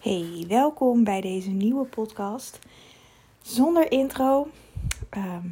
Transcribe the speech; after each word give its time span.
Hey, 0.00 0.44
welkom 0.48 1.04
bij 1.04 1.20
deze 1.20 1.50
nieuwe 1.50 1.84
podcast. 1.84 2.58
Zonder 3.42 3.92
intro, 3.92 4.48
ehm, 5.10 5.46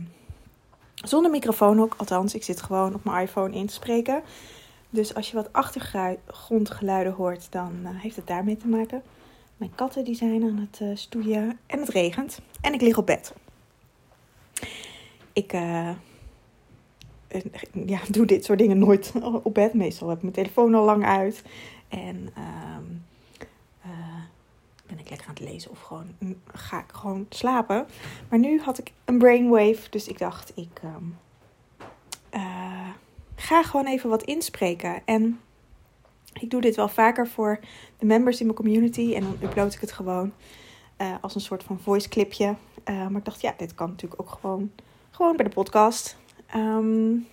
zonder 0.95 1.31
microfoon 1.31 1.81
ook, 1.81 1.95
althans, 1.97 2.35
ik 2.35 2.43
zit 2.43 2.63
gewoon 2.63 2.95
op 2.95 3.05
mijn 3.05 3.23
iPhone 3.23 3.55
in 3.55 3.67
te 3.67 3.73
spreken. 3.73 4.23
Dus 4.91 5.15
als 5.15 5.31
je 5.31 5.37
wat 5.37 5.53
achtergrondgeluiden 5.53 7.13
hoort, 7.13 7.53
dan 7.53 7.73
uh, 7.83 7.89
heeft 7.93 8.17
het 8.17 8.27
daarmee 8.27 8.57
te 8.57 8.69
maken. 8.69 9.03
Mijn 9.57 9.75
katten 9.75 10.05
die 10.05 10.15
zijn 10.15 10.43
aan 10.43 10.69
het 10.71 10.81
uh, 10.83 10.97
stoeien 10.97 11.59
en 11.67 11.81
het 11.81 11.89
regent 11.89 12.41
en 12.61 12.75
ik 12.75 12.81
lig 12.81 12.99
op 12.99 13.07
bed. 13.07 13.35
Ik 15.33 15.53
uh, 15.53 15.91
ja, 17.87 18.01
doe 18.11 18.27
dit 18.27 18.45
soort 18.45 18.59
dingen 18.59 18.79
nooit 18.79 19.13
op 19.43 19.55
bed. 19.55 19.75
Meestal 19.75 20.09
heb 20.09 20.17
ik 20.17 20.23
mijn 20.23 20.35
telefoon 20.35 20.75
al 20.75 20.85
lang 20.85 21.05
uit. 21.05 21.43
En 21.89 22.17
um, 22.17 23.07
ben 24.89 24.99
ik 24.99 25.11
lekker 25.11 25.29
aan 25.29 25.35
het 25.35 25.45
lezen 25.53 25.71
of 25.71 25.81
gewoon 25.81 26.15
mm, 26.19 26.41
ga 26.53 26.79
ik 26.79 26.93
gewoon 26.93 27.27
slapen. 27.29 27.87
Maar 28.29 28.39
nu 28.39 28.61
had 28.61 28.79
ik 28.79 28.93
een 29.05 29.19
brainwave, 29.19 29.91
dus 29.91 30.09
ik 30.09 30.19
dacht 30.19 30.53
ik 30.55 30.81
um, 30.85 31.17
uh, 32.35 32.89
ga 33.35 33.63
gewoon 33.63 33.87
even 33.87 34.11
wat 34.11 34.23
inspreken. 34.23 35.03
En 35.05 35.41
ik 36.33 36.51
doe 36.51 36.61
dit 36.61 36.77
wel 36.77 36.89
vaker 36.89 37.29
voor 37.29 37.61
de 37.99 38.07
members 38.07 38.39
in 38.39 38.47
mijn 38.47 38.59
community 38.59 39.15
en 39.15 39.23
dan 39.23 39.37
upload 39.43 39.75
ik 39.75 39.81
het 39.81 39.93
gewoon 39.93 40.33
uh, 40.99 41.15
als 41.21 41.35
een 41.35 41.41
soort 41.41 41.63
van 41.63 41.81
voice 41.81 42.09
clipje. 42.09 42.55
Uh, 42.85 43.07
maar 43.07 43.19
ik 43.19 43.25
dacht 43.25 43.41
ja, 43.41 43.55
dit 43.57 43.75
kan 43.75 43.89
natuurlijk 43.89 44.21
ook 44.21 44.31
gewoon, 44.31 44.71
gewoon 45.11 45.37
bij 45.37 45.45
de 45.45 45.55
podcast. 45.55 46.17
Um, 46.55 47.27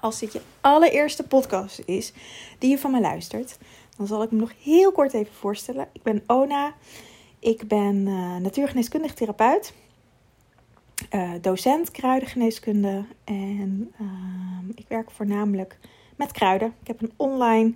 als 0.00 0.18
dit 0.18 0.32
je 0.32 0.40
allereerste 0.60 1.22
podcast 1.22 1.78
is 1.78 2.12
die 2.58 2.70
je 2.70 2.78
van 2.78 2.90
me 2.90 3.00
luistert, 3.00 3.58
dan 4.00 4.08
zal 4.08 4.22
ik 4.22 4.30
me 4.30 4.38
nog 4.38 4.52
heel 4.62 4.92
kort 4.92 5.12
even 5.12 5.34
voorstellen. 5.34 5.88
Ik 5.92 6.02
ben 6.02 6.22
Ona. 6.26 6.74
Ik 7.38 7.68
ben 7.68 7.96
uh, 8.06 8.36
natuurgeneeskundig 8.36 9.14
therapeut. 9.14 9.74
Uh, 11.14 11.32
docent 11.40 11.90
kruidengeneeskunde. 11.90 13.04
En 13.24 13.92
uh, 14.00 14.68
ik 14.74 14.88
werk 14.88 15.10
voornamelijk 15.10 15.78
met 16.16 16.32
kruiden. 16.32 16.74
Ik 16.80 16.86
heb 16.86 17.02
een 17.02 17.12
online 17.16 17.74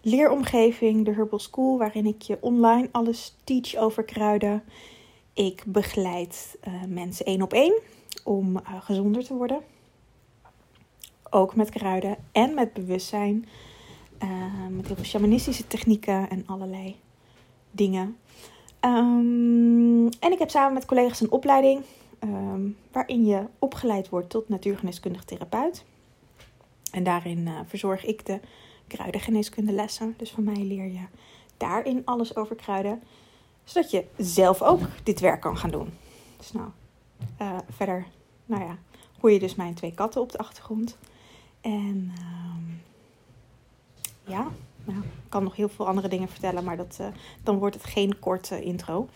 leeromgeving, 0.00 1.04
de 1.04 1.12
Herbal 1.12 1.38
School, 1.38 1.78
waarin 1.78 2.06
ik 2.06 2.22
je 2.22 2.38
online 2.40 2.88
alles 2.92 3.36
teach 3.44 3.76
over 3.76 4.04
kruiden. 4.04 4.62
Ik 5.32 5.62
begeleid 5.66 6.58
uh, 6.68 6.74
mensen 6.88 7.26
één 7.26 7.42
op 7.42 7.52
één 7.52 7.80
om 8.24 8.60
gezonder 8.80 9.24
te 9.24 9.34
worden. 9.34 9.60
Ook 11.30 11.56
met 11.56 11.70
kruiden 11.70 12.16
en 12.32 12.54
met 12.54 12.72
bewustzijn. 12.72 13.46
Uh, 14.24 14.66
met 14.70 14.86
heel 14.86 14.96
veel 14.96 15.04
shamanistische 15.04 15.66
technieken 15.66 16.30
en 16.30 16.46
allerlei 16.46 16.96
dingen. 17.70 18.16
Um, 18.80 20.08
en 20.08 20.32
ik 20.32 20.38
heb 20.38 20.50
samen 20.50 20.72
met 20.72 20.84
collega's 20.84 21.20
een 21.20 21.30
opleiding 21.30 21.82
um, 22.20 22.76
waarin 22.92 23.24
je 23.26 23.46
opgeleid 23.58 24.08
wordt 24.08 24.30
tot 24.30 24.48
natuurgeneeskundig 24.48 25.24
therapeut. 25.24 25.84
En 26.90 27.04
daarin 27.04 27.38
uh, 27.38 27.58
verzorg 27.66 28.04
ik 28.04 28.26
de 28.26 28.40
kruidengeneeskundelessen. 28.86 30.14
Dus 30.16 30.30
van 30.30 30.44
mij 30.44 30.62
leer 30.62 30.86
je 30.86 31.04
daarin 31.56 32.02
alles 32.04 32.36
over 32.36 32.56
kruiden. 32.56 33.02
Zodat 33.64 33.90
je 33.90 34.04
zelf 34.16 34.62
ook 34.62 34.80
dit 35.02 35.20
werk 35.20 35.40
kan 35.40 35.56
gaan 35.56 35.70
doen. 35.70 35.88
Dus 36.36 36.52
nou, 36.52 36.68
uh, 37.40 37.58
verder, 37.68 38.06
nou 38.46 38.62
ja, 38.62 38.78
hoor 39.20 39.32
je 39.32 39.38
dus 39.38 39.54
mijn 39.54 39.74
twee 39.74 39.94
katten 39.94 40.20
op 40.20 40.32
de 40.32 40.38
achtergrond. 40.38 40.98
En 41.60 42.12
um, 42.18 42.82
ja, 44.24 44.50
nou, 44.84 44.98
ik 44.98 45.28
kan 45.28 45.42
nog 45.42 45.56
heel 45.56 45.68
veel 45.68 45.86
andere 45.86 46.08
dingen 46.08 46.28
vertellen, 46.28 46.64
maar 46.64 46.76
dat, 46.76 46.98
uh, 47.00 47.06
dan 47.42 47.58
wordt 47.58 47.74
het 47.74 47.84
geen 47.84 48.18
korte 48.18 48.62
intro. 48.62 49.08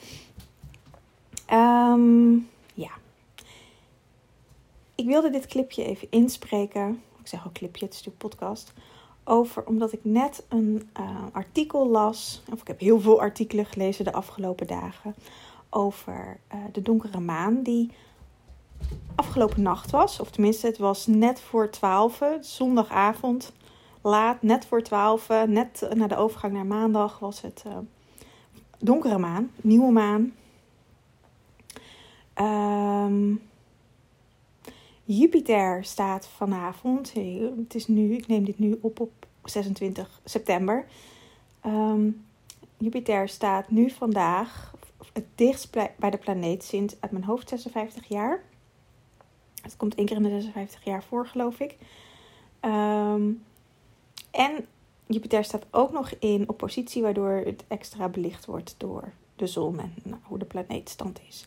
Um, 1.52 2.48
ja. 2.74 2.90
Ik 4.94 5.06
wilde 5.06 5.30
dit 5.30 5.46
clipje 5.46 5.84
even 5.84 6.06
inspreken. 6.10 7.02
Ik 7.20 7.26
zeg 7.26 7.46
ook 7.46 7.52
clipje, 7.52 7.84
het 7.84 7.94
is 7.94 8.04
natuurlijk 8.04 8.34
podcast. 8.34 8.72
Over, 9.24 9.66
omdat 9.66 9.92
ik 9.92 10.00
net 10.02 10.44
een 10.48 10.88
uh, 11.00 11.10
artikel 11.32 11.88
las, 11.88 12.42
of 12.52 12.60
ik 12.60 12.66
heb 12.66 12.80
heel 12.80 13.00
veel 13.00 13.20
artikelen 13.20 13.66
gelezen 13.66 14.04
de 14.04 14.12
afgelopen 14.12 14.66
dagen, 14.66 15.14
over 15.70 16.40
uh, 16.54 16.58
de 16.72 16.82
donkere 16.82 17.20
maan 17.20 17.62
die 17.62 17.90
afgelopen 19.14 19.62
nacht 19.62 19.90
was. 19.90 20.20
Of 20.20 20.30
tenminste, 20.30 20.66
het 20.66 20.78
was 20.78 21.06
net 21.06 21.40
voor 21.40 21.70
12, 21.70 22.22
zondagavond 22.40 23.52
laat, 24.08 24.42
net 24.42 24.66
voor 24.66 24.82
12, 24.82 25.28
net 25.46 25.88
na 25.94 26.06
de 26.06 26.16
overgang 26.16 26.52
naar 26.52 26.66
maandag, 26.66 27.18
was 27.18 27.40
het 27.40 27.64
uh, 27.66 27.78
donkere 28.78 29.18
maan, 29.18 29.50
nieuwe 29.60 29.92
maan. 29.92 30.32
Um, 32.40 33.40
Jupiter 35.04 35.84
staat 35.84 36.26
vanavond, 36.26 37.12
het 37.58 37.74
is 37.74 37.86
nu, 37.86 38.14
ik 38.14 38.26
neem 38.26 38.44
dit 38.44 38.58
nu 38.58 38.78
op 38.80 39.00
op 39.00 39.26
26 39.44 40.20
september. 40.24 40.86
Um, 41.66 42.26
Jupiter 42.76 43.28
staat 43.28 43.70
nu 43.70 43.90
vandaag 43.90 44.74
het 45.12 45.24
dichtst 45.34 45.70
bij 45.98 46.10
de 46.10 46.18
planeet 46.18 46.64
sinds 46.64 46.96
uit 47.00 47.12
mijn 47.12 47.24
hoofd 47.24 47.48
56 47.48 48.08
jaar. 48.08 48.42
Het 49.62 49.76
komt 49.76 49.94
één 49.94 50.06
keer 50.06 50.16
in 50.16 50.22
de 50.22 50.28
56 50.28 50.84
jaar 50.84 51.02
voor, 51.02 51.26
geloof 51.26 51.60
ik. 51.60 51.76
Um, 52.60 53.44
en 54.30 54.66
Jupiter 55.06 55.44
staat 55.44 55.66
ook 55.70 55.92
nog 55.92 56.10
in 56.18 56.48
oppositie, 56.48 57.02
waardoor 57.02 57.30
het 57.30 57.64
extra 57.68 58.08
belicht 58.08 58.46
wordt 58.46 58.74
door 58.78 59.12
de 59.36 59.46
zon 59.46 59.80
en 59.80 59.92
nou, 60.02 60.20
hoe 60.22 60.38
de 60.38 60.44
planeetstand 60.44 61.20
is. 61.28 61.44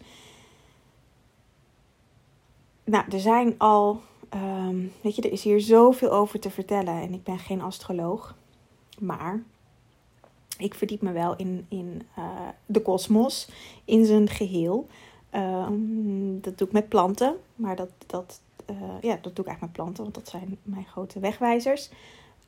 Nou, 2.84 3.06
er 3.12 3.20
zijn 3.20 3.56
al, 3.58 4.02
um, 4.34 4.92
weet 5.02 5.16
je, 5.16 5.22
er 5.22 5.32
is 5.32 5.44
hier 5.44 5.62
zoveel 5.62 6.12
over 6.12 6.40
te 6.40 6.50
vertellen 6.50 7.02
en 7.02 7.14
ik 7.14 7.24
ben 7.24 7.40
geen 7.40 7.62
astroloog, 7.62 8.36
maar 9.00 9.44
ik 10.58 10.74
verdiep 10.74 11.02
me 11.02 11.12
wel 11.12 11.36
in, 11.36 11.66
in 11.70 12.02
uh, 12.18 12.48
de 12.66 12.82
kosmos, 12.82 13.50
in 13.86 14.06
zijn 14.06 14.30
geheel. 14.30 14.88
Um, 15.36 16.42
dat 16.42 16.58
doe 16.58 16.68
ik 16.68 16.74
met 16.74 16.90
planten, 16.90 17.36
maar 17.56 17.76
dat, 17.76 17.90
dat, 18.06 18.42
uh, 18.70 19.02
ja, 19.02 19.18
dat 19.22 19.36
doe 19.36 19.46
ik 19.46 19.52
eigenlijk 19.52 19.62
met 19.62 19.72
planten, 19.72 20.04
want 20.04 20.16
dat 20.16 20.28
zijn 20.28 20.58
mijn 20.64 20.86
grote 20.86 21.20
wegwijzers. 21.20 21.90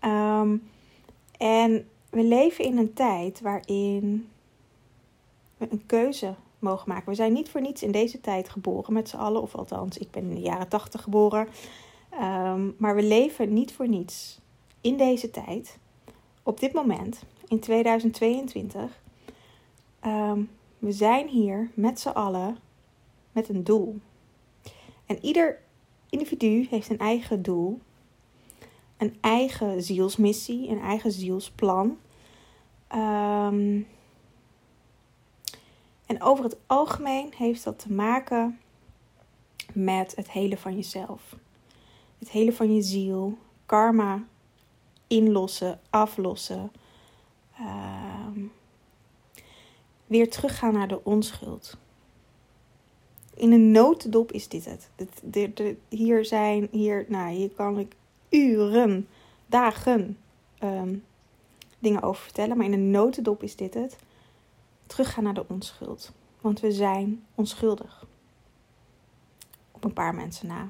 Um, 0.06 0.70
en 1.38 1.88
we 2.10 2.24
leven 2.24 2.66
in 2.66 2.78
een 2.78 2.94
tijd 2.94 3.42
waarin 3.42 4.30
we 5.58 5.68
een 5.72 5.86
keuze 5.86 6.36
mogen 6.60 6.90
maken. 6.90 7.10
We 7.10 7.16
zijn 7.16 7.34
niet 7.34 7.50
voor 7.50 7.62
niets 7.62 7.84
in 7.84 7.92
deze 7.92 8.22
tijd 8.22 8.50
geboren 8.50 8.94
met 8.94 9.10
z'n 9.10 9.16
allen, 9.16 9.42
of 9.42 9.56
althans, 9.56 9.98
ik 9.98 10.12
ben 10.12 10.24
in 10.24 10.36
de 10.36 10.42
jaren 10.42 10.68
tachtig 10.68 11.02
geboren. 11.02 11.48
Um, 12.22 12.76
maar 12.78 12.96
we 12.96 13.04
leven 13.04 13.54
niet 13.54 13.74
voor 13.74 13.88
niets 13.88 14.40
in 14.82 14.98
deze 14.98 15.32
tijd, 15.32 15.78
op 16.44 16.60
dit 16.60 16.74
moment, 16.74 17.24
in 17.48 17.60
2022. 17.60 19.02
Um, 20.06 20.50
we 20.80 20.92
zijn 20.92 21.28
hier 21.28 21.70
met 21.74 22.00
z'n 22.00 22.10
allen 22.10 22.58
met 23.32 23.50
een 23.50 23.64
doel. 23.64 24.00
En 25.06 25.26
ieder 25.26 25.60
individu 26.10 26.68
heeft 26.70 26.90
een 26.90 27.00
eigen 27.00 27.42
doel 27.42 27.80
een 29.04 29.18
eigen 29.22 29.84
zielsmissie, 29.84 30.70
een 30.70 30.82
eigen 30.82 31.12
zielsplan. 31.12 31.98
Um, 32.96 33.88
en 36.06 36.22
over 36.22 36.44
het 36.44 36.58
algemeen 36.68 37.34
heeft 37.38 37.64
dat 37.64 37.80
te 37.80 37.92
maken 37.92 38.60
met 39.74 40.16
het 40.16 40.32
hele 40.32 40.58
van 40.58 40.76
jezelf. 40.76 41.36
Het 42.20 42.30
hele 42.30 42.54
van 42.54 42.76
je 42.76 42.82
ziel, 42.82 43.38
karma 43.66 44.24
inlossen, 45.08 45.80
aflossen. 45.90 46.72
Um, 47.60 48.52
weer 50.08 50.30
teruggaan 50.30 50.74
naar 50.74 50.88
de 50.88 51.04
onschuld. 51.04 51.78
In 53.36 53.52
een 53.52 53.72
notendop 53.72 54.32
is 54.32 54.48
dit 54.48 54.66
het. 54.66 54.90
hier 55.90 56.26
zijn, 56.26 56.68
hier, 56.72 57.06
nou, 57.08 57.34
hier 57.34 57.50
kan 57.50 57.80
ik 57.80 57.96
uren, 58.34 59.08
dagen 59.46 60.18
um, 60.64 61.04
dingen 61.80 62.02
over 62.02 62.24
vertellen. 62.24 62.58
Maar 62.58 62.66
in 62.66 62.74
een 62.74 62.92
notendop 62.92 63.44
is 63.44 63.56
dit 63.56 63.74
het. 63.74 63.98
Teruggaan 64.86 65.24
naar 65.24 65.34
de 65.34 65.46
onschuld. 65.48 66.12
Want 66.42 66.60
we 66.60 66.72
zijn 66.72 67.24
onschuldig. 67.36 68.06
Op 69.72 69.84
een 69.84 69.94
paar 69.94 70.16
mensen 70.16 70.48
na. 70.48 70.70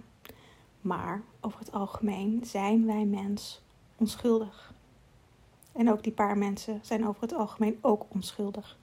Maar 0.81 1.21
over 1.41 1.59
het 1.59 1.71
algemeen 1.71 2.41
zijn 2.45 2.85
wij 2.85 3.05
mens 3.05 3.61
onschuldig. 3.97 4.73
En 5.71 5.91
ook 5.91 6.03
die 6.03 6.11
paar 6.11 6.37
mensen 6.37 6.79
zijn 6.81 7.07
over 7.07 7.21
het 7.21 7.33
algemeen 7.33 7.77
ook 7.81 8.05
onschuldig. 8.07 8.77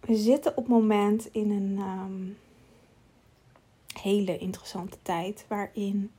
We 0.00 0.14
zitten 0.14 0.50
op 0.50 0.56
het 0.56 0.68
moment 0.68 1.28
in 1.32 1.50
een 1.50 1.78
um, 1.78 2.36
hele 4.02 4.38
interessante 4.38 4.98
tijd 5.02 5.44
waarin 5.48 6.10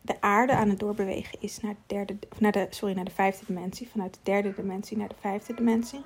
de 0.00 0.20
aarde 0.20 0.52
aan 0.52 0.68
het 0.68 0.78
doorbewegen 0.78 1.40
is 1.40 1.60
naar 1.60 1.74
de, 1.74 1.80
derde, 1.86 2.16
of 2.30 2.40
naar 2.40 2.52
de, 2.52 2.66
sorry, 2.70 2.94
naar 2.94 3.04
de 3.04 3.10
vijfde 3.10 3.44
dimensie. 3.46 3.88
Vanuit 3.88 4.14
de 4.14 4.20
derde 4.22 4.54
dimensie 4.54 4.96
naar 4.96 5.08
de 5.08 5.14
vijfde 5.20 5.54
dimensie. 5.54 6.00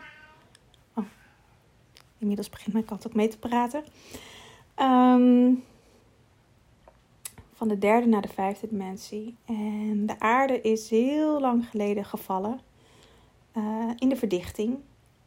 Oh, 0.95 1.05
inmiddels 2.19 2.51
begint 2.51 2.73
mijn 2.73 2.85
kat 2.85 3.07
ook 3.07 3.15
mee 3.15 3.29
te 3.29 3.39
praten. 3.39 3.85
Ehm, 4.75 5.53
van 7.53 7.69
de 7.69 7.79
derde 7.79 8.07
naar 8.07 8.23
de 8.23 8.29
vijfde 8.29 8.69
dimensie. 8.69 9.37
En 9.45 10.07
de 10.07 10.21
aarde 10.21 10.61
is 10.61 10.91
heel 10.91 11.41
lang 11.41 11.69
geleden 11.69 12.05
gevallen 12.05 12.61
uh, 13.57 13.91
in 13.97 14.09
de 14.09 14.17
verdichting. 14.17 14.79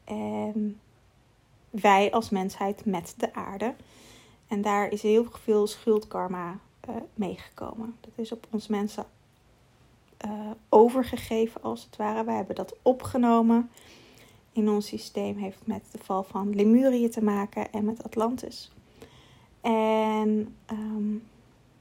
En 0.03 0.79
wij 1.69 2.11
als 2.11 2.29
mensheid 2.29 2.85
met 2.85 3.13
de 3.17 3.33
aarde. 3.33 3.75
En 4.47 4.61
daar 4.61 4.91
is 4.91 5.01
heel 5.01 5.27
veel 5.31 5.67
schuldkarma 5.67 6.59
uh, 6.89 6.95
meegekomen. 7.13 7.95
Dat 7.99 8.11
is 8.15 8.31
op 8.31 8.47
ons 8.49 8.67
mensen 8.67 9.05
uh, 10.25 10.51
overgegeven 10.69 11.61
als 11.61 11.83
het 11.83 11.95
ware. 11.95 12.23
Wij 12.23 12.35
hebben 12.35 12.55
dat 12.55 12.75
opgenomen 12.81 13.69
in 14.51 14.69
ons 14.69 14.87
systeem. 14.87 15.37
Heeft 15.37 15.67
met 15.67 15.83
de 15.91 15.97
val 15.97 16.23
van 16.23 16.55
Lemurië 16.55 17.09
te 17.09 17.23
maken 17.23 17.71
en 17.71 17.85
met 17.85 18.03
Atlantis. 18.03 18.71
En 19.61 20.55
um, 20.71 21.23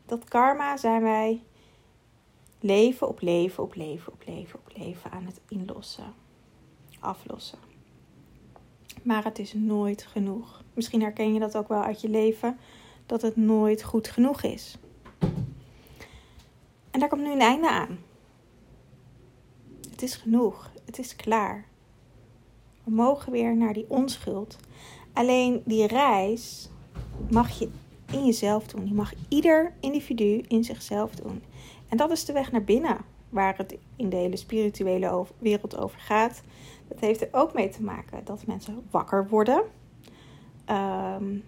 dat 0.06 0.24
karma 0.24 0.76
zijn 0.76 1.02
wij 1.02 1.42
leven 2.60 3.08
op 3.08 3.20
leven 3.20 3.62
op 3.62 3.74
leven 3.74 4.12
op 4.12 4.22
leven 4.26 4.58
op 4.58 4.72
leven 4.76 5.10
aan 5.10 5.24
het 5.26 5.40
inlossen, 5.48 6.14
aflossen. 7.00 7.58
Maar 9.02 9.24
het 9.24 9.38
is 9.38 9.52
nooit 9.54 10.02
genoeg. 10.02 10.62
Misschien 10.74 11.00
herken 11.00 11.34
je 11.34 11.40
dat 11.40 11.56
ook 11.56 11.68
wel 11.68 11.82
uit 11.82 12.00
je 12.00 12.08
leven, 12.08 12.58
dat 13.06 13.22
het 13.22 13.36
nooit 13.36 13.82
goed 13.82 14.08
genoeg 14.08 14.42
is. 14.42 14.76
En 16.90 17.00
daar 17.00 17.08
komt 17.08 17.22
nu 17.22 17.32
een 17.32 17.40
einde 17.40 17.70
aan. 17.70 17.98
Het 19.90 20.02
is 20.02 20.14
genoeg. 20.14 20.70
Het 20.84 20.98
is 20.98 21.16
klaar. 21.16 21.64
We 22.84 22.90
mogen 22.90 23.32
weer 23.32 23.56
naar 23.56 23.72
die 23.72 23.86
onschuld. 23.88 24.56
Alleen 25.12 25.62
die 25.64 25.86
reis 25.86 26.68
mag 27.30 27.58
je 27.58 27.68
in 28.12 28.24
jezelf 28.24 28.66
doen. 28.66 28.84
Die 28.84 28.94
mag 28.94 29.12
ieder 29.28 29.72
individu 29.80 30.44
in 30.48 30.64
zichzelf 30.64 31.14
doen. 31.14 31.42
En 31.88 31.96
dat 31.96 32.10
is 32.10 32.24
de 32.24 32.32
weg 32.32 32.52
naar 32.52 32.64
binnen, 32.64 32.98
waar 33.28 33.56
het 33.56 33.78
in 33.96 34.08
de 34.08 34.16
hele 34.16 34.36
spirituele 34.36 35.26
wereld 35.38 35.76
over 35.76 35.98
gaat. 35.98 36.42
Dat 36.88 37.00
heeft 37.00 37.20
er 37.20 37.28
ook 37.30 37.54
mee 37.54 37.68
te 37.68 37.82
maken 37.82 38.24
dat 38.24 38.46
mensen 38.46 38.86
wakker 38.90 39.28
worden. 39.28 39.62
Um, 40.70 41.44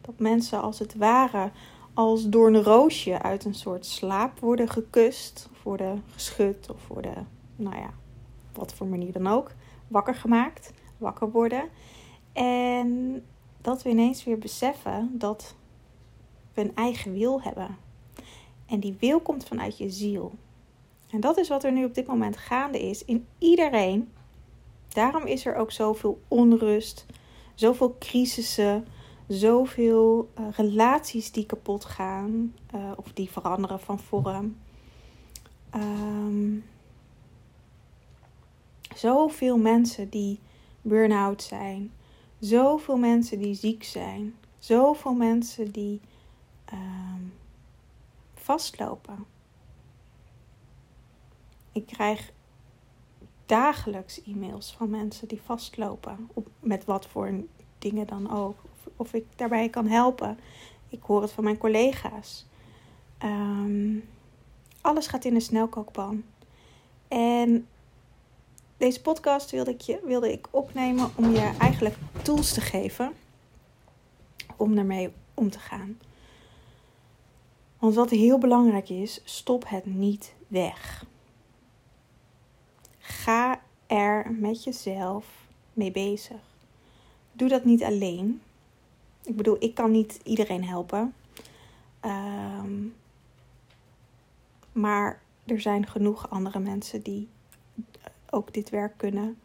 dat 0.00 0.18
mensen 0.18 0.60
als 0.60 0.78
het 0.78 0.94
ware 0.94 1.50
als 1.94 2.28
door 2.28 2.46
een 2.46 2.62
roosje 2.62 3.22
uit 3.22 3.44
een 3.44 3.54
soort 3.54 3.86
slaap 3.86 4.38
worden 4.38 4.68
gekust, 4.68 5.48
of 5.52 5.62
worden 5.62 6.04
geschud 6.12 6.70
of 6.70 6.88
worden, 6.88 7.28
nou 7.56 7.76
ja, 7.76 7.90
wat 8.52 8.74
voor 8.74 8.86
manier 8.86 9.12
dan 9.12 9.26
ook, 9.26 9.52
wakker 9.88 10.14
gemaakt, 10.14 10.72
wakker 10.98 11.30
worden. 11.30 11.68
En 12.32 13.22
dat 13.60 13.82
we 13.82 13.88
ineens 13.88 14.24
weer 14.24 14.38
beseffen 14.38 15.10
dat 15.12 15.54
we 16.54 16.60
een 16.60 16.74
eigen 16.74 17.12
wil 17.12 17.42
hebben. 17.42 17.76
En 18.70 18.80
die 18.80 18.96
wil 18.98 19.20
komt 19.20 19.44
vanuit 19.44 19.78
je 19.78 19.90
ziel. 19.90 20.32
En 21.10 21.20
dat 21.20 21.38
is 21.38 21.48
wat 21.48 21.64
er 21.64 21.72
nu 21.72 21.84
op 21.84 21.94
dit 21.94 22.06
moment 22.06 22.36
gaande 22.36 22.88
is 22.88 23.04
in 23.04 23.26
iedereen. 23.38 24.12
Daarom 24.88 25.26
is 25.26 25.46
er 25.46 25.54
ook 25.54 25.72
zoveel 25.72 26.20
onrust, 26.28 27.06
zoveel 27.54 27.96
crisissen, 27.98 28.86
zoveel 29.26 30.30
uh, 30.38 30.46
relaties 30.56 31.32
die 31.32 31.46
kapot 31.46 31.84
gaan 31.84 32.54
uh, 32.74 32.90
of 32.96 33.12
die 33.12 33.30
veranderen 33.30 33.80
van 33.80 33.98
vorm. 33.98 34.56
Um, 35.74 36.64
zoveel 38.94 39.58
mensen 39.58 40.08
die 40.08 40.38
burn-out 40.82 41.42
zijn, 41.42 41.92
zoveel 42.38 42.96
mensen 42.96 43.38
die 43.38 43.54
ziek 43.54 43.84
zijn, 43.84 44.34
zoveel 44.58 45.14
mensen 45.14 45.70
die 45.70 46.00
um, 46.72 47.32
vastlopen. 48.40 49.24
Ik 51.72 51.86
krijg 51.86 52.32
dagelijks 53.46 54.22
e-mails 54.22 54.72
van 54.72 54.90
mensen 54.90 55.28
die 55.28 55.40
vastlopen, 55.42 56.28
op, 56.32 56.48
met 56.60 56.84
wat 56.84 57.06
voor 57.06 57.32
dingen 57.78 58.06
dan 58.06 58.30
ook 58.30 58.56
of 58.96 59.12
ik 59.12 59.24
daarbij 59.36 59.68
kan 59.68 59.86
helpen. 59.86 60.38
Ik 60.88 61.02
hoor 61.02 61.22
het 61.22 61.32
van 61.32 61.44
mijn 61.44 61.58
collega's. 61.58 62.46
Um, 63.24 64.08
alles 64.80 65.06
gaat 65.06 65.24
in 65.24 65.34
een 65.34 65.40
snelkookpan. 65.40 66.24
En 67.08 67.66
deze 68.76 69.00
podcast 69.00 69.50
wilde 69.50 69.70
ik, 69.70 69.80
je, 69.80 70.00
wilde 70.04 70.32
ik 70.32 70.48
opnemen 70.50 71.10
om 71.14 71.30
je 71.30 71.54
eigenlijk 71.58 71.96
tools 72.22 72.52
te 72.52 72.60
geven 72.60 73.12
om 74.56 74.78
ermee 74.78 75.12
om 75.34 75.50
te 75.50 75.58
gaan. 75.58 75.98
Want 77.80 77.94
wat 77.94 78.10
heel 78.10 78.38
belangrijk 78.38 78.88
is, 78.88 79.20
stop 79.24 79.68
het 79.68 79.86
niet 79.86 80.34
weg. 80.48 81.04
Ga 82.98 83.60
er 83.86 84.32
met 84.32 84.64
jezelf 84.64 85.26
mee 85.72 85.90
bezig. 85.90 86.40
Doe 87.32 87.48
dat 87.48 87.64
niet 87.64 87.82
alleen. 87.82 88.42
Ik 89.24 89.36
bedoel, 89.36 89.56
ik 89.58 89.74
kan 89.74 89.90
niet 89.90 90.20
iedereen 90.24 90.64
helpen. 90.64 91.14
Um, 92.04 92.94
maar 94.72 95.22
er 95.44 95.60
zijn 95.60 95.86
genoeg 95.86 96.30
andere 96.30 96.58
mensen 96.58 97.02
die 97.02 97.28
ook 98.30 98.54
dit 98.54 98.70
werk 98.70 98.96
kunnen. 98.96 99.38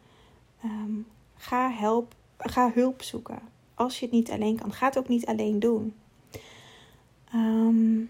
Um, 0.64 1.08
ga, 1.36 1.72
help, 1.72 2.16
ga 2.38 2.72
hulp 2.74 3.02
zoeken. 3.02 3.40
Als 3.74 4.00
je 4.00 4.06
het 4.06 4.14
niet 4.14 4.32
alleen 4.32 4.56
kan, 4.56 4.72
ga 4.72 4.86
het 4.86 4.98
ook 4.98 5.08
niet 5.08 5.26
alleen 5.26 5.60
doen. 5.60 5.94
Um, 7.34 8.10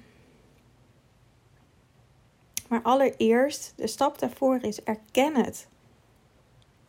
maar 2.67 2.81
allereerst, 2.81 3.73
de 3.75 3.87
stap 3.87 4.19
daarvoor 4.19 4.59
is 4.61 4.83
erken 4.83 5.35
het 5.35 5.67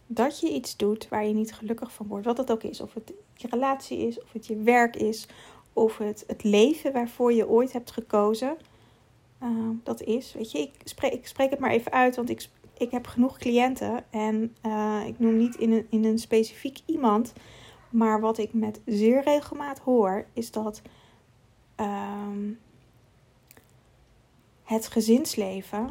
dat 0.06 0.40
je 0.40 0.52
iets 0.52 0.76
doet 0.76 1.08
waar 1.08 1.26
je 1.26 1.34
niet 1.34 1.54
gelukkig 1.54 1.92
van 1.92 2.06
wordt. 2.06 2.26
Wat 2.26 2.38
het 2.38 2.50
ook 2.50 2.62
is. 2.62 2.80
Of 2.80 2.94
het 2.94 3.12
je 3.34 3.48
relatie 3.50 3.98
is, 3.98 4.22
of 4.22 4.32
het 4.32 4.46
je 4.46 4.56
werk 4.56 4.96
is, 4.96 5.28
of 5.72 5.98
het 5.98 6.24
het 6.26 6.44
leven 6.44 6.92
waarvoor 6.92 7.32
je 7.32 7.48
ooit 7.48 7.72
hebt 7.72 7.90
gekozen. 7.90 8.56
Uh, 9.42 9.68
dat 9.82 10.02
is, 10.02 10.32
weet 10.32 10.50
je, 10.52 10.58
ik 10.58 10.72
spreek, 10.84 11.12
ik 11.12 11.26
spreek 11.26 11.50
het 11.50 11.58
maar 11.58 11.70
even 11.70 11.92
uit, 11.92 12.16
want 12.16 12.30
ik, 12.30 12.48
ik 12.76 12.90
heb 12.90 13.06
genoeg 13.06 13.38
cliënten. 13.38 14.04
En 14.10 14.56
uh, 14.66 15.02
ik 15.06 15.18
noem 15.18 15.36
niet 15.36 15.56
in 15.56 15.72
een, 15.72 15.86
in 15.90 16.04
een 16.04 16.18
specifiek 16.18 16.78
iemand. 16.86 17.32
Maar 17.90 18.20
wat 18.20 18.38
ik 18.38 18.52
met 18.52 18.80
zeer 18.84 19.22
regelmaat 19.22 19.78
hoor, 19.78 20.26
is 20.32 20.50
dat 20.50 20.82
uh, 21.80 22.28
het 24.66 24.86
gezinsleven 24.86 25.90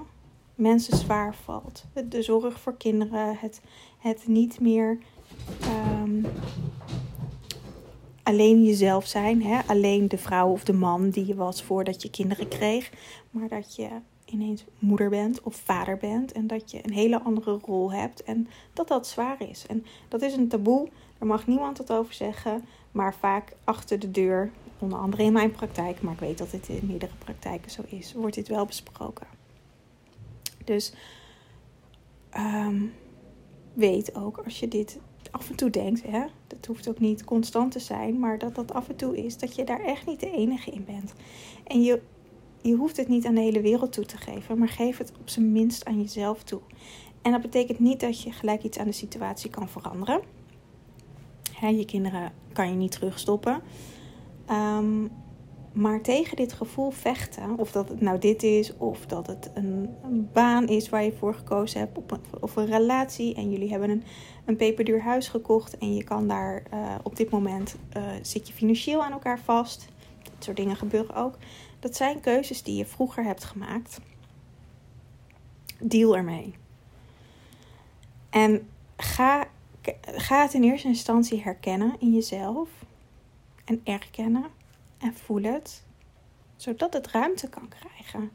mensen 0.56 0.98
zwaar 0.98 1.36
valt. 1.36 1.86
De 2.10 2.22
zorg 2.22 2.60
voor 2.60 2.78
kinderen, 2.78 3.38
het, 3.38 3.62
het 3.98 4.28
niet 4.28 4.60
meer 4.60 4.98
um, 6.04 6.26
alleen 8.24 8.64
jezelf 8.64 9.06
zijn. 9.06 9.44
Hè? 9.44 9.60
Alleen 9.68 10.08
de 10.08 10.18
vrouw 10.18 10.50
of 10.50 10.64
de 10.64 10.74
man 10.74 11.10
die 11.10 11.26
je 11.26 11.36
was 11.36 11.64
voordat 11.64 12.02
je 12.02 12.10
kinderen 12.10 12.48
kreeg. 12.48 12.92
Maar 13.32 13.48
dat 13.48 13.76
je 13.76 13.88
ineens 14.26 14.66
moeder 14.80 15.10
bent 15.10 15.42
of 15.42 15.56
vader 15.56 15.98
bent. 15.98 16.32
En 16.32 16.48
dat 16.48 16.72
je 16.72 16.80
een 16.84 16.94
hele 16.94 17.22
andere 17.22 17.60
rol 17.66 17.92
hebt. 17.92 18.24
En 18.24 18.48
dat 18.74 18.88
dat 18.88 19.08
zwaar 19.08 19.50
is. 19.50 19.66
En 19.68 19.86
dat 20.08 20.22
is 20.22 20.36
een 20.36 20.48
taboe. 20.48 20.90
Daar 21.18 21.28
mag 21.28 21.48
niemand 21.48 21.78
het 21.78 21.92
over 21.92 22.14
zeggen. 22.14 22.66
Maar 22.92 23.16
vaak 23.16 23.56
achter 23.64 24.00
de 24.00 24.12
deur, 24.12 24.52
onder 24.80 25.00
andere 25.00 25.24
in 25.24 25.34
mijn 25.34 25.52
praktijk. 25.52 26.02
Maar 26.02 26.14
ik 26.14 26.20
weet 26.20 26.38
dat 26.38 26.52
dit 26.52 26.70
in 26.70 26.88
meerdere 26.88 27.16
praktijken 27.18 27.72
zo 27.72 27.82
is. 27.86 28.14
Wordt 28.14 28.36
dit 28.36 28.48
wel 28.48 28.66
besproken. 28.66 29.28
Dus 30.64 30.94
um, 32.38 32.94
weet 33.74 34.16
ook 34.16 34.38
als 34.38 34.60
je 34.60 34.68
dit 34.68 35.00
af 35.32 35.50
en 35.50 35.56
toe 35.56 35.70
denkt, 35.70 36.04
hè, 36.04 36.26
dat 36.48 36.66
hoeft 36.66 36.90
ook 36.90 37.00
niet 37.00 37.24
constant 37.24 37.72
te 37.72 37.80
zijn, 37.80 38.20
maar 38.20 38.38
dat 38.38 38.56
dat 38.56 38.74
af 38.74 38.90
en 38.90 38.96
toe 38.96 39.18
is, 39.18 39.38
dat 39.38 39.56
je 39.56 39.64
daar 39.64 39.84
echt 39.84 40.06
niet 40.06 40.20
de 40.20 40.32
enige 40.32 40.72
in 40.72 40.86
bent. 40.86 41.14
En 41.64 41.84
je, 41.84 42.02
je 42.62 42.76
hoeft 42.76 42.98
het 42.98 43.08
niet 43.08 43.26
aan 43.26 43.36
de 43.36 43.42
hele 43.42 43.62
wereld 43.62 43.92
toe 43.92 44.06
te 44.06 44.18
geven, 44.18 44.58
maar 44.58 44.68
geef 44.68 44.98
het 44.98 45.12
op 45.20 45.30
zijn 45.30 45.52
minst 45.52 45.86
aan 45.86 46.02
jezelf 46.02 46.44
toe. 46.44 46.62
En 47.22 47.32
dat 47.32 47.42
betekent 47.42 47.80
niet 47.80 48.00
dat 48.00 48.22
je 48.22 48.32
gelijk 48.32 48.64
iets 48.64 48.78
aan 48.78 48.86
de 48.86 48.92
situatie 48.92 49.50
kan 49.50 49.70
veranderen. 49.70 50.22
Je 51.60 51.86
kinderen 51.86 52.34
kan 52.54 52.70
je 52.70 52.76
niet 52.76 52.92
terugstoppen. 52.92 53.62
Um, 54.52 55.12
maar 55.76 56.02
tegen 56.02 56.36
dit 56.36 56.54
gevoel 56.54 56.90
vechten, 56.90 57.58
of 57.58 57.72
dat 57.72 57.90
het 57.90 58.02
nou 58.02 58.20
dit 58.20 58.44
is, 58.44 58.78
of 58.78 59.06
dat 59.06 59.28
het 59.28 59.52
een, 59.54 59.90
een 60.04 60.30
baan 60.34 60.68
is 60.68 60.90
waar 60.90 61.04
je 61.04 61.14
voor 61.14 61.34
gekozen 61.34 61.80
hebt, 61.80 61.98
of 61.98 62.12
een, 62.12 62.20
of 62.40 62.56
een 62.56 62.66
relatie 62.66 63.36
en 63.36 63.52
jullie 63.52 63.70
hebben 63.70 63.90
een, 63.90 64.04
een 64.46 64.56
peperduur 64.56 65.02
huis 65.02 65.28
gekocht 65.28 65.78
en 65.78 65.96
je 65.96 66.04
kan 66.04 66.28
daar 66.28 66.64
uh, 66.74 66.96
op 67.04 67.16
dit 67.16 67.30
moment 67.30 67.76
uh, 67.98 68.04
zit 68.22 68.48
je 68.48 68.54
financieel 68.54 69.04
aan 69.04 69.12
elkaar 69.12 69.40
vast. 69.40 69.88
Dat 70.24 70.44
soort 70.44 70.58
dingen 70.58 70.76
gebeuren 70.76 71.16
ook. 71.16 71.38
Dat 71.80 71.96
zijn 71.96 72.20
keuzes 72.20 72.64
die 72.64 72.76
je 72.76 72.86
vroeger 72.86 73.24
hebt 73.24 73.44
gemaakt. 73.44 74.00
Deal 75.80 76.16
ermee. 76.16 76.54
En 78.30 78.70
ga, 78.98 79.48
ga 80.02 80.42
het 80.42 80.54
in 80.54 80.64
eerste 80.64 80.88
instantie 80.88 81.42
herkennen 81.42 81.96
in 82.00 82.14
jezelf. 82.14 82.70
En 83.66 83.82
erkennen. 83.84 84.46
En 84.98 85.14
voel 85.14 85.44
het. 85.44 85.84
Zodat 86.56 86.94
het 86.94 87.08
ruimte 87.08 87.50
kan 87.50 87.68
krijgen. 87.68 88.32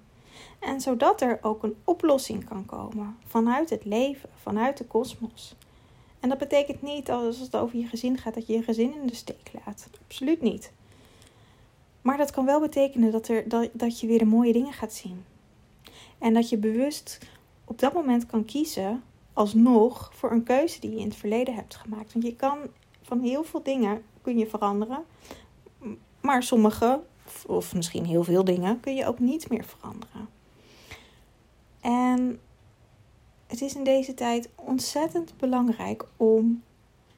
En 0.59 0.81
zodat 0.81 1.21
er 1.21 1.39
ook 1.43 1.63
een 1.63 1.77
oplossing 1.85 2.45
kan 2.45 2.67
komen 2.67 3.17
vanuit 3.27 3.71
het 3.71 3.85
leven, 3.85 4.29
vanuit 4.43 4.77
de 4.77 4.85
kosmos. 4.85 5.55
En 6.21 6.29
dat 6.29 6.39
betekent 6.39 6.83
niet 6.83 7.11
als 7.11 7.39
het 7.39 7.57
over 7.57 7.79
je 7.79 7.87
gezin 7.87 8.19
gaat 8.19 8.35
dat 8.35 8.47
je 8.47 8.53
je 8.53 8.63
gezin 8.63 8.95
in 8.95 9.07
de 9.07 9.15
steek 9.15 9.51
laat. 9.65 9.89
Absoluut 10.05 10.41
niet. 10.41 10.73
Maar 12.03 12.17
dat 12.17 12.31
kan 12.31 12.45
wel 12.45 12.61
betekenen 12.61 13.13
dat, 13.13 13.29
er, 13.29 13.49
dat, 13.49 13.69
dat 13.73 14.01
je 14.01 14.07
weer 14.07 14.19
de 14.19 14.25
mooie 14.25 14.53
dingen 14.53 14.73
gaat 14.73 14.93
zien. 14.93 15.25
En 16.19 16.35
dat 16.35 16.49
je 16.49 16.57
bewust 16.57 17.19
op 17.65 17.79
dat 17.79 17.93
moment 17.93 18.27
kan 18.27 18.45
kiezen, 18.45 19.03
alsnog, 19.33 20.11
voor 20.15 20.31
een 20.31 20.43
keuze 20.43 20.81
die 20.81 20.91
je 20.91 20.99
in 20.99 21.09
het 21.09 21.17
verleden 21.17 21.55
hebt 21.55 21.75
gemaakt. 21.75 22.13
Want 22.13 22.25
je 22.25 22.37
kan 22.37 22.59
van 23.11 23.21
heel 23.21 23.45
veel 23.45 23.63
dingen 23.63 24.03
kun 24.23 24.39
je 24.39 24.47
veranderen. 24.47 25.05
Maar 26.21 26.43
sommige, 26.43 27.01
of 27.47 27.75
misschien 27.75 28.05
heel 28.05 28.25
veel 28.25 28.45
dingen, 28.45 28.81
kun 28.81 28.95
je 28.95 29.07
ook 29.07 29.19
niet 29.19 29.51
meer 29.51 29.65
veranderen. 29.65 30.29
En 31.81 32.41
het 33.47 33.61
is 33.61 33.75
in 33.75 33.85
deze 33.85 34.15
tijd 34.15 34.49
ontzettend 34.55 35.37
belangrijk 35.37 36.05
om 36.17 36.63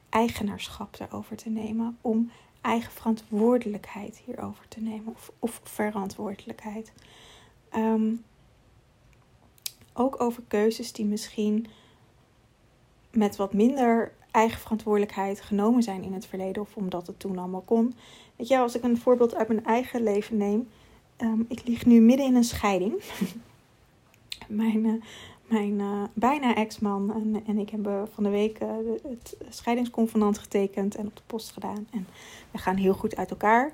eigenaarschap 0.09 0.97
daarover 0.97 1.35
te 1.35 1.49
nemen. 1.49 1.97
Om 2.01 2.31
eigen 2.61 2.91
verantwoordelijkheid 2.91 4.21
hierover 4.25 4.67
te 4.67 4.81
nemen. 4.81 5.13
Of, 5.15 5.31
of 5.39 5.61
verantwoordelijkheid. 5.63 6.93
Ehm, 7.69 8.13
ook 9.93 10.21
over 10.21 10.43
keuzes 10.47 10.91
die 10.91 11.05
misschien 11.05 11.67
met 13.11 13.35
wat 13.35 13.53
minder 13.53 14.13
eigen 14.33 14.59
verantwoordelijkheid 14.59 15.41
genomen 15.41 15.83
zijn 15.83 16.03
in 16.03 16.13
het 16.13 16.25
verleden. 16.25 16.61
Of 16.61 16.75
omdat 16.75 17.07
het 17.07 17.19
toen 17.19 17.37
allemaal 17.37 17.63
kon. 17.65 17.95
Weet 18.35 18.47
je, 18.47 18.57
als 18.57 18.75
ik 18.75 18.83
een 18.83 18.97
voorbeeld 18.97 19.35
uit 19.35 19.47
mijn 19.47 19.65
eigen 19.65 20.03
leven 20.03 20.37
neem. 20.37 20.67
Um, 21.17 21.45
ik 21.47 21.67
lig 21.67 21.85
nu 21.85 21.99
midden 21.99 22.25
in 22.25 22.35
een 22.35 22.43
scheiding. 22.43 23.03
mijn, 24.47 24.85
uh, 24.85 25.01
mijn 25.47 25.79
uh, 25.79 26.03
bijna 26.13 26.55
ex-man 26.55 27.13
en, 27.13 27.43
en 27.47 27.57
ik 27.57 27.69
hebben 27.69 28.09
van 28.13 28.23
de 28.23 28.29
week 28.29 28.61
uh, 28.61 28.69
het 29.09 29.37
scheidingsconvenant 29.49 30.37
getekend 30.37 30.95
en 30.95 31.07
op 31.07 31.15
de 31.15 31.21
post 31.25 31.51
gedaan. 31.51 31.87
En 31.91 32.07
we 32.51 32.57
gaan 32.57 32.75
heel 32.75 32.93
goed 32.93 33.15
uit 33.15 33.29
elkaar. 33.29 33.73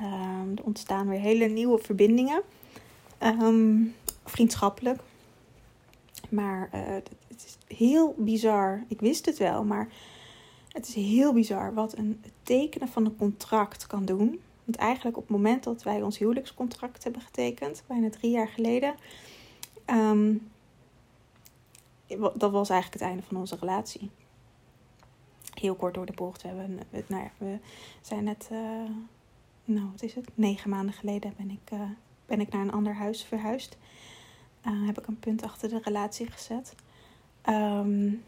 Um, 0.00 0.56
er 0.56 0.64
ontstaan 0.64 1.08
weer 1.08 1.20
hele 1.20 1.46
nieuwe 1.46 1.78
verbindingen. 1.78 2.42
Um, 3.22 3.94
vriendschappelijk. 4.24 5.00
Maar 6.28 6.70
uh, 6.74 6.96
heel 7.76 8.14
bizar. 8.18 8.84
Ik 8.88 9.00
wist 9.00 9.26
het 9.26 9.38
wel, 9.38 9.64
maar 9.64 9.88
het 10.68 10.88
is 10.88 10.94
heel 10.94 11.32
bizar 11.32 11.74
wat 11.74 11.96
een 11.96 12.24
tekenen 12.42 12.88
van 12.88 13.04
een 13.04 13.16
contract 13.16 13.86
kan 13.86 14.04
doen. 14.04 14.40
Want 14.64 14.76
eigenlijk 14.76 15.16
op 15.16 15.22
het 15.22 15.32
moment 15.32 15.64
dat 15.64 15.82
wij 15.82 16.02
ons 16.02 16.18
huwelijkscontract 16.18 17.04
hebben 17.04 17.22
getekend, 17.22 17.82
bijna 17.86 18.10
drie 18.10 18.30
jaar 18.30 18.48
geleden, 18.48 18.94
um, 19.86 20.50
dat 22.34 22.50
was 22.50 22.70
eigenlijk 22.70 23.02
het 23.02 23.10
einde 23.10 23.22
van 23.22 23.36
onze 23.36 23.56
relatie. 23.60 24.10
Heel 25.54 25.74
kort 25.74 25.94
door 25.94 26.06
de 26.06 26.12
bocht. 26.12 26.42
We, 26.42 26.48
hebben, 26.48 26.80
nou 27.06 27.22
ja, 27.22 27.30
we 27.38 27.58
zijn 28.00 28.24
net, 28.24 28.48
uh, 28.52 28.58
nou 29.64 29.86
wat 29.90 30.02
is 30.02 30.14
het, 30.14 30.28
negen 30.34 30.70
maanden 30.70 30.94
geleden 30.94 31.34
ben 31.36 31.50
ik, 31.50 31.70
uh, 31.72 31.80
ben 32.26 32.40
ik 32.40 32.52
naar 32.52 32.62
een 32.62 32.72
ander 32.72 32.94
huis 32.94 33.24
verhuisd. 33.24 33.76
Uh, 34.66 34.86
heb 34.86 34.98
ik 34.98 35.06
een 35.06 35.18
punt 35.18 35.42
achter 35.42 35.68
de 35.68 35.80
relatie 35.82 36.30
gezet. 36.30 36.74
Um, 37.48 38.24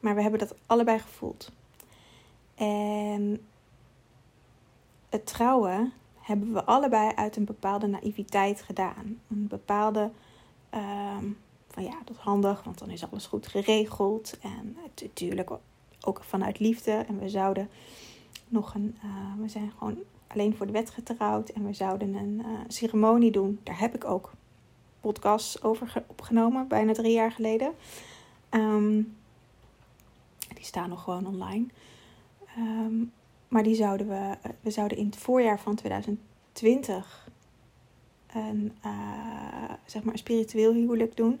maar 0.00 0.14
we 0.14 0.22
hebben 0.22 0.40
dat 0.40 0.54
allebei 0.66 0.98
gevoeld. 0.98 1.52
En 2.54 3.40
het 5.08 5.26
trouwen 5.26 5.92
hebben 6.20 6.52
we 6.52 6.64
allebei 6.64 7.12
uit 7.14 7.36
een 7.36 7.44
bepaalde 7.44 7.86
naïviteit 7.86 8.62
gedaan. 8.62 9.20
Een 9.28 9.46
bepaalde 9.48 10.10
um, 10.74 11.38
van 11.68 11.82
ja, 11.82 11.98
dat 12.04 12.16
is 12.16 12.22
handig, 12.22 12.62
want 12.64 12.78
dan 12.78 12.90
is 12.90 13.10
alles 13.10 13.26
goed 13.26 13.46
geregeld. 13.46 14.38
En 14.40 14.76
natuurlijk 14.84 15.50
ook 16.00 16.24
vanuit 16.24 16.58
liefde. 16.58 16.92
En 16.92 17.18
we 17.18 17.28
zouden 17.28 17.68
nog 18.48 18.74
een, 18.74 18.98
uh, 19.04 19.42
we 19.42 19.48
zijn 19.48 19.72
gewoon 19.78 19.98
alleen 20.26 20.56
voor 20.56 20.66
de 20.66 20.72
wet 20.72 20.90
getrouwd. 20.90 21.48
En 21.48 21.66
we 21.66 21.72
zouden 21.72 22.14
een 22.14 22.42
uh, 22.46 22.58
ceremonie 22.68 23.30
doen. 23.30 23.60
Daar 23.62 23.78
heb 23.78 23.94
ik 23.94 24.04
ook 24.04 24.32
podcasts 25.00 25.62
over 25.62 26.04
opgenomen, 26.06 26.68
bijna 26.68 26.92
drie 26.92 27.12
jaar 27.12 27.32
geleden. 27.32 27.72
Um, 28.54 29.16
die 30.54 30.64
staan 30.64 30.88
nog 30.88 31.02
gewoon 31.02 31.26
online. 31.26 31.66
Um, 32.58 33.12
maar 33.48 33.62
die 33.62 33.74
zouden 33.74 34.08
we, 34.08 34.36
we 34.60 34.70
zouden 34.70 34.98
in 34.98 35.06
het 35.06 35.16
voorjaar 35.16 35.60
van 35.60 35.74
2020 35.74 37.28
een, 38.32 38.72
uh, 38.84 39.72
zeg 39.86 40.02
maar 40.02 40.18
spiritueel 40.18 40.72
huwelijk 40.72 41.16
doen. 41.16 41.40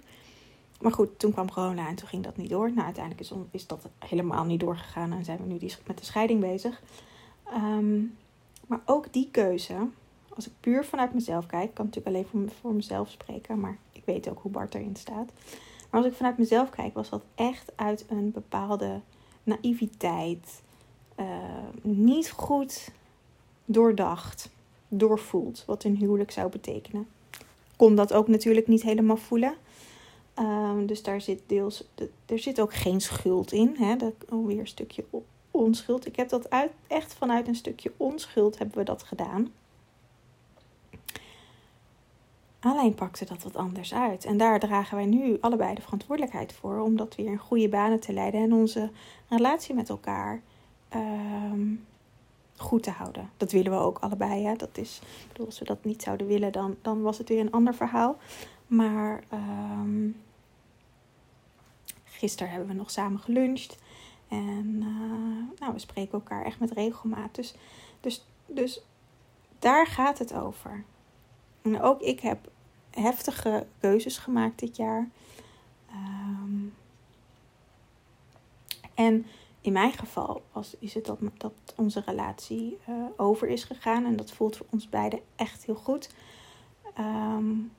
Maar 0.80 0.92
goed, 0.92 1.18
toen 1.18 1.32
kwam 1.32 1.50
corona 1.50 1.88
en 1.88 1.94
toen 1.94 2.08
ging 2.08 2.24
dat 2.24 2.36
niet 2.36 2.50
door. 2.50 2.72
Nou, 2.72 2.84
uiteindelijk 2.84 3.20
is, 3.24 3.32
is 3.50 3.66
dat 3.66 3.88
helemaal 3.98 4.44
niet 4.44 4.60
doorgegaan 4.60 5.12
en 5.12 5.24
zijn 5.24 5.38
we 5.38 5.44
nu 5.44 5.58
die, 5.58 5.74
met 5.86 5.98
de 5.98 6.04
scheiding 6.04 6.40
bezig. 6.40 6.82
Um, 7.54 8.16
maar 8.66 8.80
ook 8.84 9.12
die 9.12 9.28
keuze, 9.30 9.88
als 10.28 10.46
ik 10.46 10.52
puur 10.60 10.84
vanuit 10.84 11.14
mezelf 11.14 11.46
kijk, 11.46 11.74
kan 11.74 11.84
natuurlijk 11.84 12.16
alleen 12.16 12.50
voor 12.60 12.74
mezelf 12.74 13.10
spreken, 13.10 13.60
maar 13.60 13.78
ik 13.92 14.02
weet 14.04 14.28
ook 14.28 14.38
hoe 14.42 14.50
Bart 14.50 14.74
erin 14.74 14.96
staat. 14.96 15.32
Maar 15.92 16.00
als 16.00 16.10
ik 16.10 16.16
vanuit 16.16 16.38
mezelf 16.38 16.70
kijk, 16.70 16.94
was 16.94 17.08
dat 17.08 17.22
echt 17.34 17.72
uit 17.76 18.04
een 18.08 18.30
bepaalde 18.30 19.00
naïviteit, 19.42 20.62
uh, 21.20 21.26
niet 21.82 22.30
goed 22.30 22.90
doordacht, 23.64 24.50
doorvoeld 24.88 25.64
wat 25.66 25.84
een 25.84 25.96
huwelijk 25.96 26.30
zou 26.30 26.50
betekenen. 26.50 27.08
Kon 27.76 27.94
dat 27.94 28.12
ook 28.12 28.28
natuurlijk 28.28 28.66
niet 28.66 28.82
helemaal 28.82 29.16
voelen. 29.16 29.54
Um, 30.38 30.86
dus 30.86 31.02
daar 31.02 31.20
zit 31.20 31.42
deels, 31.46 31.84
er 32.26 32.38
zit 32.38 32.60
ook 32.60 32.74
geen 32.74 33.00
schuld 33.00 33.52
in. 33.52 33.74
Hè? 33.78 33.96
Dat, 33.96 34.12
weer 34.46 34.58
een 34.58 34.66
stukje 34.66 35.04
onschuld. 35.50 36.06
Ik 36.06 36.16
heb 36.16 36.28
dat 36.28 36.50
uit, 36.50 36.70
echt 36.86 37.14
vanuit 37.14 37.48
een 37.48 37.54
stukje 37.54 37.92
onschuld 37.96 38.58
hebben 38.58 38.78
we 38.78 38.84
dat 38.84 39.02
gedaan. 39.02 39.52
Alleen 42.64 42.94
pakte 42.94 43.24
dat 43.24 43.42
wat 43.42 43.56
anders 43.56 43.94
uit. 43.94 44.24
En 44.24 44.36
daar 44.36 44.60
dragen 44.60 44.96
wij 44.96 45.06
nu 45.06 45.38
allebei 45.40 45.74
de 45.74 45.82
verantwoordelijkheid 45.82 46.52
voor. 46.52 46.80
Om 46.80 46.96
dat 46.96 47.14
weer 47.14 47.26
in 47.26 47.38
goede 47.38 47.68
banen 47.68 48.00
te 48.00 48.12
leiden. 48.12 48.42
En 48.42 48.52
onze 48.52 48.90
relatie 49.28 49.74
met 49.74 49.88
elkaar 49.88 50.42
um, 50.94 51.84
goed 52.56 52.82
te 52.82 52.90
houden. 52.90 53.30
Dat 53.36 53.52
willen 53.52 53.72
we 53.72 53.78
ook 53.78 53.98
allebei. 53.98 54.44
Hè? 54.44 54.54
Dat 54.54 54.78
is, 54.78 55.00
bedoel, 55.28 55.46
als 55.46 55.58
we 55.58 55.64
dat 55.64 55.84
niet 55.84 56.02
zouden 56.02 56.26
willen, 56.26 56.52
dan, 56.52 56.76
dan 56.82 57.02
was 57.02 57.18
het 57.18 57.28
weer 57.28 57.40
een 57.40 57.50
ander 57.50 57.74
verhaal. 57.74 58.16
Maar 58.66 59.24
um, 59.32 60.16
gisteren 62.04 62.52
hebben 62.52 62.68
we 62.68 62.74
nog 62.74 62.90
samen 62.90 63.20
geluncht. 63.20 63.78
En 64.28 64.76
uh, 64.78 65.60
nou, 65.60 65.72
we 65.72 65.78
spreken 65.78 66.12
elkaar 66.12 66.44
echt 66.44 66.60
met 66.60 66.70
regelmaat. 66.70 67.34
Dus, 67.34 67.54
dus, 68.00 68.24
dus 68.46 68.82
daar 69.58 69.86
gaat 69.86 70.18
het 70.18 70.34
over. 70.34 70.84
En 71.62 71.80
ook 71.80 72.00
ik 72.00 72.20
heb 72.20 72.50
heftige 72.90 73.66
keuzes 73.80 74.18
gemaakt 74.18 74.58
dit 74.58 74.76
jaar. 74.76 75.08
Um, 75.90 76.74
en 78.94 79.26
in 79.60 79.72
mijn 79.72 79.92
geval 79.92 80.42
was, 80.52 80.76
is 80.78 80.94
het 80.94 81.04
dat, 81.04 81.18
dat 81.36 81.52
onze 81.76 82.02
relatie 82.06 82.78
uh, 82.88 83.04
over 83.16 83.48
is 83.48 83.64
gegaan. 83.64 84.04
En 84.04 84.16
dat 84.16 84.32
voelt 84.32 84.56
voor 84.56 84.66
ons 84.70 84.88
beiden 84.88 85.20
echt 85.36 85.64
heel 85.64 85.74
goed. 85.74 86.10
Um, 86.98 87.72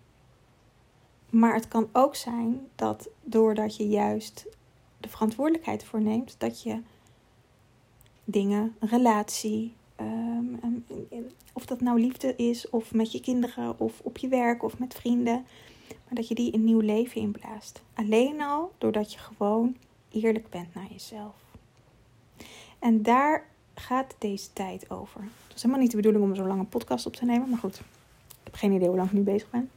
maar 1.29 1.53
het 1.53 1.67
kan 1.67 1.89
ook 1.91 2.15
zijn 2.15 2.67
dat 2.75 3.09
doordat 3.21 3.75
je 3.75 3.87
juist 3.87 4.45
de 4.97 5.09
verantwoordelijkheid 5.09 5.83
voor 5.83 6.01
neemt, 6.01 6.35
dat 6.37 6.63
je 6.63 6.81
dingen, 8.23 8.75
relatie, 8.79 9.75
um, 9.99 10.85
of 11.53 11.65
dat 11.65 11.81
nou 11.81 11.99
liefde 11.99 12.35
is, 12.35 12.69
of 12.69 12.93
met 12.93 13.11
je 13.11 13.19
kinderen, 13.19 13.79
of 13.79 13.99
op 14.03 14.17
je 14.17 14.27
werk, 14.27 14.63
of 14.63 14.79
met 14.79 14.93
vrienden, 14.93 15.45
maar 15.87 16.15
dat 16.15 16.27
je 16.27 16.35
die 16.35 16.53
een 16.53 16.63
nieuw 16.63 16.79
leven 16.79 17.21
inblaast. 17.21 17.81
Alleen 17.93 18.41
al 18.41 18.71
doordat 18.77 19.13
je 19.13 19.19
gewoon 19.19 19.75
eerlijk 20.11 20.49
bent 20.49 20.73
naar 20.73 20.87
jezelf. 20.91 21.35
En 22.79 23.03
daar 23.03 23.45
gaat 23.75 24.15
deze 24.17 24.53
tijd 24.53 24.89
over. 24.89 25.21
Het 25.21 25.55
is 25.55 25.61
helemaal 25.61 25.81
niet 25.81 25.91
de 25.91 25.97
bedoeling 25.97 26.23
om 26.23 26.35
zo'n 26.35 26.47
lange 26.47 26.63
podcast 26.63 27.05
op 27.05 27.15
te 27.15 27.25
nemen, 27.25 27.49
maar 27.49 27.59
goed. 27.59 27.75
Ik 27.75 28.43
heb 28.43 28.55
geen 28.55 28.71
idee 28.71 28.87
hoe 28.87 28.97
lang 28.97 29.09
ik 29.09 29.15
nu 29.15 29.21
bezig 29.21 29.49
ben. 29.49 29.69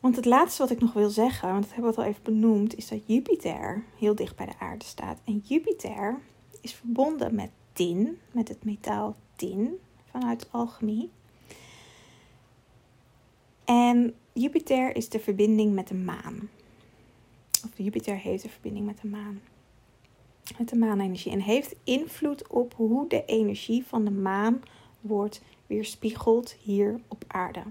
Want 0.00 0.16
het 0.16 0.24
laatste 0.24 0.62
wat 0.62 0.70
ik 0.70 0.80
nog 0.80 0.92
wil 0.92 1.10
zeggen, 1.10 1.48
want 1.48 1.62
dat 1.62 1.72
hebben 1.72 1.94
we 1.94 2.00
al 2.00 2.06
even 2.06 2.22
benoemd, 2.22 2.76
is 2.76 2.88
dat 2.88 3.00
Jupiter 3.06 3.84
heel 3.98 4.14
dicht 4.14 4.36
bij 4.36 4.46
de 4.46 4.58
aarde 4.58 4.84
staat. 4.84 5.18
En 5.24 5.42
Jupiter 5.44 6.20
is 6.68 6.74
verbonden 6.74 7.34
met 7.34 7.50
tin, 7.72 8.18
met 8.32 8.48
het 8.48 8.64
metaal 8.64 9.16
tin 9.36 9.80
vanuit 10.10 10.48
alchemie. 10.50 11.10
En 13.64 14.14
Jupiter 14.32 14.96
is 14.96 15.08
de 15.08 15.20
verbinding 15.20 15.74
met 15.74 15.88
de 15.88 15.94
maan. 15.94 16.48
Of 17.64 17.70
Jupiter 17.76 18.16
heeft 18.16 18.42
de 18.42 18.48
verbinding 18.48 18.86
met 18.86 19.00
de 19.00 19.08
maan. 19.08 19.40
Met 20.58 20.68
de 20.68 20.76
maanenergie. 20.76 21.32
En 21.32 21.40
heeft 21.40 21.74
invloed 21.84 22.46
op 22.46 22.74
hoe 22.74 23.08
de 23.08 23.24
energie 23.24 23.86
van 23.86 24.04
de 24.04 24.10
maan 24.10 24.62
wordt 25.00 25.42
weerspiegeld 25.66 26.52
hier 26.52 27.00
op 27.08 27.24
aarde. 27.26 27.62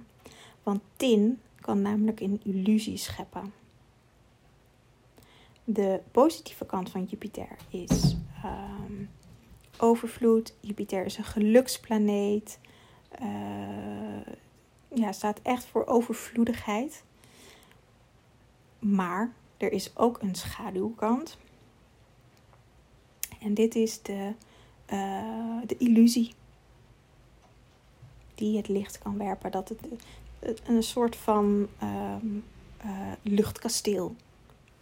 Want 0.64 0.82
tin 0.96 1.40
kan 1.62 1.82
namelijk 1.82 2.20
een 2.20 2.42
illusie 2.44 2.98
scheppen. 2.98 3.54
De 5.64 6.00
positieve 6.12 6.66
kant 6.66 6.90
van 6.90 7.04
Jupiter 7.04 7.58
is 7.70 8.17
ehm, 8.44 9.06
overvloed. 9.78 10.54
Jupiter 10.60 11.06
is 11.06 11.18
een 11.18 11.24
geluksplaneet. 11.24 12.60
Uh, 13.22 14.34
ja, 14.94 15.12
staat 15.12 15.40
echt 15.42 15.66
voor 15.66 15.86
overvloedigheid. 15.86 17.04
Maar 18.80 19.34
er 19.58 19.72
is 19.72 19.98
ook 19.98 20.22
een 20.22 20.36
schaduwkant. 20.36 21.38
En 23.40 23.54
dit 23.54 23.76
is 23.76 24.02
de, 24.02 24.34
uh, 24.94 25.62
de 25.66 25.78
illusie 25.78 26.34
die 28.36 28.58
het 28.58 28.68
licht 28.68 28.98
kan 28.98 29.18
werpen. 29.18 29.52
Dat 29.52 29.70
het, 29.70 29.82
een 30.66 30.84
soort 30.84 31.16
van 31.16 31.68
um, 31.84 32.44
uh, 32.86 33.12
luchtkasteel 33.22 34.16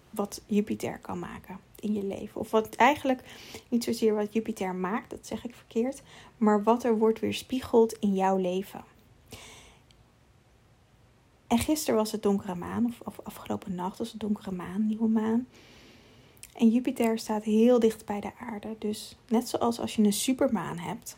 wat 0.09 0.41
Jupiter 0.45 0.99
kan 0.99 1.19
maken 1.19 1.54
in 1.85 1.93
je 1.93 2.03
leven. 2.03 2.41
Of 2.41 2.51
wat 2.51 2.75
eigenlijk 2.75 3.21
niet 3.69 3.83
zozeer 3.83 4.15
wat 4.15 4.33
Jupiter 4.33 4.75
maakt, 4.75 5.09
dat 5.09 5.27
zeg 5.27 5.45
ik 5.45 5.55
verkeerd, 5.55 6.01
maar 6.37 6.63
wat 6.63 6.83
er 6.83 6.97
wordt 6.97 7.19
weerspiegeld 7.19 7.93
in 7.99 8.13
jouw 8.13 8.37
leven. 8.37 8.83
En 11.47 11.57
gisteren 11.57 11.95
was 11.95 12.11
het 12.11 12.23
donkere 12.23 12.55
maan, 12.55 12.85
of, 12.85 12.99
of 13.03 13.19
afgelopen 13.23 13.75
nacht 13.75 13.97
was 13.97 14.11
het 14.11 14.19
donkere 14.19 14.51
maan, 14.51 14.87
nieuwe 14.87 15.07
maan. 15.07 15.47
En 16.53 16.69
Jupiter 16.69 17.19
staat 17.19 17.43
heel 17.43 17.79
dicht 17.79 18.05
bij 18.05 18.19
de 18.19 18.31
aarde. 18.39 18.75
Dus 18.79 19.17
net 19.27 19.49
zoals 19.49 19.79
als 19.79 19.95
je 19.95 20.03
een 20.03 20.13
supermaan 20.13 20.77
hebt, 20.77 21.17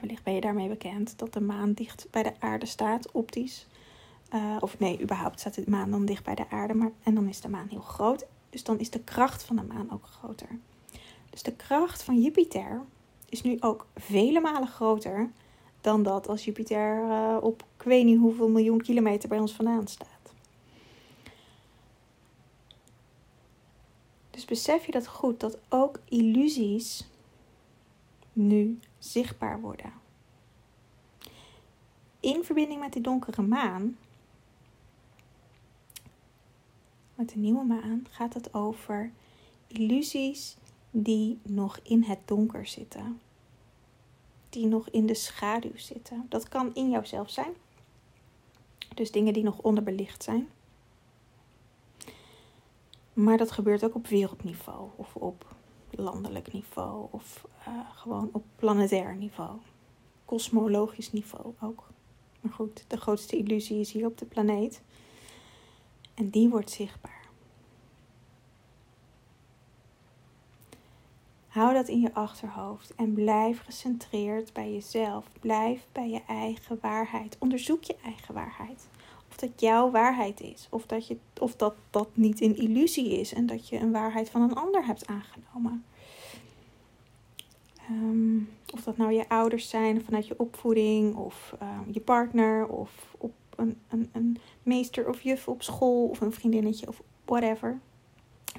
wellicht 0.00 0.22
ben 0.22 0.34
je 0.34 0.40
daarmee 0.40 0.68
bekend, 0.68 1.18
dat 1.18 1.32
de 1.32 1.40
maan 1.40 1.72
dicht 1.72 2.06
bij 2.10 2.22
de 2.22 2.32
aarde 2.38 2.66
staat, 2.66 3.12
optisch. 3.12 3.66
Uh, 4.34 4.56
of 4.60 4.78
nee, 4.78 5.00
überhaupt 5.00 5.40
staat 5.40 5.54
de 5.54 5.64
maan 5.66 5.90
dan 5.90 6.04
dicht 6.04 6.24
bij 6.24 6.34
de 6.34 6.50
aarde. 6.50 6.74
Maar, 6.74 6.90
en 7.02 7.14
dan 7.14 7.28
is 7.28 7.40
de 7.40 7.48
maan 7.48 7.68
heel 7.68 7.80
groot. 7.80 8.26
Dus 8.52 8.64
dan 8.64 8.78
is 8.78 8.90
de 8.90 9.00
kracht 9.00 9.42
van 9.42 9.56
de 9.56 9.62
maan 9.62 9.92
ook 9.92 10.04
groter. 10.04 10.58
Dus 11.30 11.42
de 11.42 11.52
kracht 11.52 12.02
van 12.02 12.20
Jupiter 12.20 12.82
is 13.28 13.42
nu 13.42 13.56
ook 13.60 13.86
vele 13.96 14.40
malen 14.40 14.68
groter 14.68 15.30
dan 15.80 16.02
dat 16.02 16.28
als 16.28 16.44
Jupiter 16.44 17.04
uh, 17.04 17.36
op 17.40 17.64
ik 17.76 17.82
weet 17.82 18.04
niet 18.04 18.18
hoeveel 18.18 18.48
miljoen 18.48 18.80
kilometer 18.80 19.28
bij 19.28 19.38
ons 19.38 19.52
vandaan 19.52 19.86
staat. 19.86 20.32
Dus 24.30 24.44
besef 24.44 24.86
je 24.86 24.92
dat 24.92 25.06
goed, 25.06 25.40
dat 25.40 25.58
ook 25.68 26.00
illusies 26.08 27.08
nu 28.32 28.78
zichtbaar 28.98 29.60
worden. 29.60 29.92
In 32.20 32.44
verbinding 32.44 32.80
met 32.80 32.92
die 32.92 33.02
donkere 33.02 33.42
maan 33.42 33.96
met 37.14 37.28
de 37.28 37.38
nieuwe 37.38 37.64
maan 37.64 38.06
gaat 38.10 38.34
het 38.34 38.54
over 38.54 39.12
illusies 39.66 40.56
die 40.90 41.38
nog 41.42 41.78
in 41.82 42.02
het 42.02 42.18
donker 42.24 42.66
zitten. 42.66 43.20
Die 44.48 44.66
nog 44.66 44.88
in 44.88 45.06
de 45.06 45.14
schaduw 45.14 45.76
zitten. 45.76 46.26
Dat 46.28 46.48
kan 46.48 46.74
in 46.74 46.90
jouzelf 46.90 47.30
zijn. 47.30 47.52
Dus 48.94 49.10
dingen 49.10 49.32
die 49.32 49.42
nog 49.42 49.58
onderbelicht 49.58 50.22
zijn. 50.22 50.48
Maar 53.12 53.36
dat 53.36 53.50
gebeurt 53.50 53.84
ook 53.84 53.94
op 53.94 54.06
wereldniveau 54.06 54.88
of 54.96 55.16
op 55.16 55.54
landelijk 55.90 56.52
niveau 56.52 57.06
of 57.10 57.46
uh, 57.68 57.90
gewoon 57.94 58.28
op 58.32 58.44
planetair 58.56 59.16
niveau. 59.16 59.58
Kosmologisch 60.24 61.12
niveau 61.12 61.54
ook. 61.60 61.88
Maar 62.40 62.52
goed, 62.52 62.84
de 62.88 62.96
grootste 62.96 63.36
illusie 63.36 63.80
is 63.80 63.92
hier 63.92 64.06
op 64.06 64.18
de 64.18 64.24
planeet. 64.24 64.82
En 66.14 66.30
die 66.30 66.48
wordt 66.48 66.70
zichtbaar. 66.70 67.22
Hou 71.52 71.74
dat 71.74 71.88
in 71.88 72.00
je 72.00 72.14
achterhoofd 72.14 72.94
en 72.94 73.12
blijf 73.12 73.62
gecentreerd 73.64 74.52
bij 74.52 74.72
jezelf. 74.72 75.26
Blijf 75.40 75.86
bij 75.92 76.10
je 76.10 76.22
eigen 76.26 76.78
waarheid. 76.80 77.36
Onderzoek 77.38 77.84
je 77.84 77.96
eigen 78.04 78.34
waarheid. 78.34 78.88
Of 79.28 79.36
dat 79.36 79.60
jouw 79.60 79.90
waarheid 79.90 80.40
is, 80.40 80.66
of 80.70 80.86
dat, 80.86 81.06
je, 81.06 81.16
of 81.40 81.56
dat 81.56 81.74
dat 81.90 82.08
niet 82.12 82.40
een 82.40 82.56
illusie 82.56 83.20
is 83.20 83.32
en 83.32 83.46
dat 83.46 83.68
je 83.68 83.78
een 83.78 83.92
waarheid 83.92 84.30
van 84.30 84.42
een 84.42 84.54
ander 84.54 84.86
hebt 84.86 85.06
aangenomen. 85.06 85.84
Ehm, 87.76 88.36
of 88.74 88.82
dat 88.84 88.96
nou 88.96 89.12
je 89.12 89.28
ouders 89.28 89.68
zijn 89.68 90.04
vanuit 90.04 90.26
je 90.26 90.38
opvoeding, 90.38 91.16
of 91.16 91.54
ehm, 91.58 91.90
je 91.90 92.00
partner, 92.00 92.66
of 92.66 93.14
op 93.18 93.32
een, 93.56 93.78
een, 93.88 94.08
een 94.12 94.38
meester 94.62 95.08
of 95.08 95.22
juf 95.22 95.48
op 95.48 95.62
school, 95.62 96.08
of 96.08 96.20
een 96.20 96.32
vriendinnetje, 96.32 96.88
of 96.88 97.02
whatever. 97.24 97.80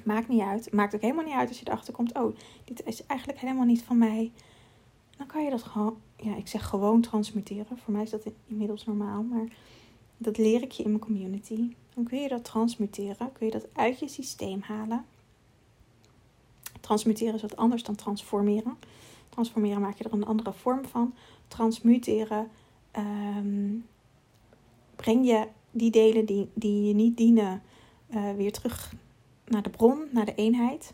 Maakt 0.04 0.28
niet 0.28 0.40
uit. 0.40 0.72
Maakt 0.72 0.94
ook 0.94 1.00
helemaal 1.00 1.24
niet 1.24 1.34
uit 1.34 1.48
als 1.48 1.58
je 1.58 1.66
erachter 1.66 1.94
komt. 1.94 2.14
Oh, 2.14 2.36
dit 2.64 2.86
is 2.86 3.06
eigenlijk 3.06 3.40
helemaal 3.40 3.64
niet 3.64 3.82
van 3.82 3.98
mij. 3.98 4.32
Dan 5.16 5.26
kan 5.26 5.44
je 5.44 5.50
dat 5.50 5.62
gewoon, 5.62 5.96
ja, 6.16 6.36
ik 6.36 6.48
zeg 6.48 6.66
gewoon 6.66 7.00
transmuteren. 7.00 7.78
Voor 7.78 7.92
mij 7.92 8.02
is 8.02 8.10
dat 8.10 8.26
inmiddels 8.46 8.84
normaal. 8.84 9.22
Maar 9.22 9.48
dat 10.16 10.38
leer 10.38 10.62
ik 10.62 10.72
je 10.72 10.82
in 10.82 10.88
mijn 10.88 11.02
community. 11.02 11.74
Dan 11.94 12.04
kun 12.04 12.20
je 12.20 12.28
dat 12.28 12.44
transmuteren. 12.44 13.32
Kun 13.32 13.46
je 13.46 13.52
dat 13.52 13.66
uit 13.72 13.98
je 13.98 14.08
systeem 14.08 14.60
halen. 14.60 15.04
Transmuteren 16.80 17.34
is 17.34 17.42
wat 17.42 17.56
anders 17.56 17.82
dan 17.82 17.94
transformeren. 17.94 18.76
Transformeren 19.28 19.80
maak 19.80 19.98
je 19.98 20.04
er 20.04 20.12
een 20.12 20.26
andere 20.26 20.52
vorm 20.52 20.84
van. 20.84 21.14
Transmuteren 21.48 22.50
um, 22.96 23.86
breng 25.04 25.26
je 25.26 25.48
die 25.70 25.90
delen 25.90 26.24
die, 26.24 26.50
die 26.54 26.86
je 26.86 26.94
niet 26.94 27.16
dienen 27.16 27.62
uh, 28.08 28.32
weer 28.32 28.52
terug 28.52 28.92
naar 29.44 29.62
de 29.62 29.70
bron, 29.70 30.08
naar 30.10 30.24
de 30.24 30.34
eenheid. 30.34 30.92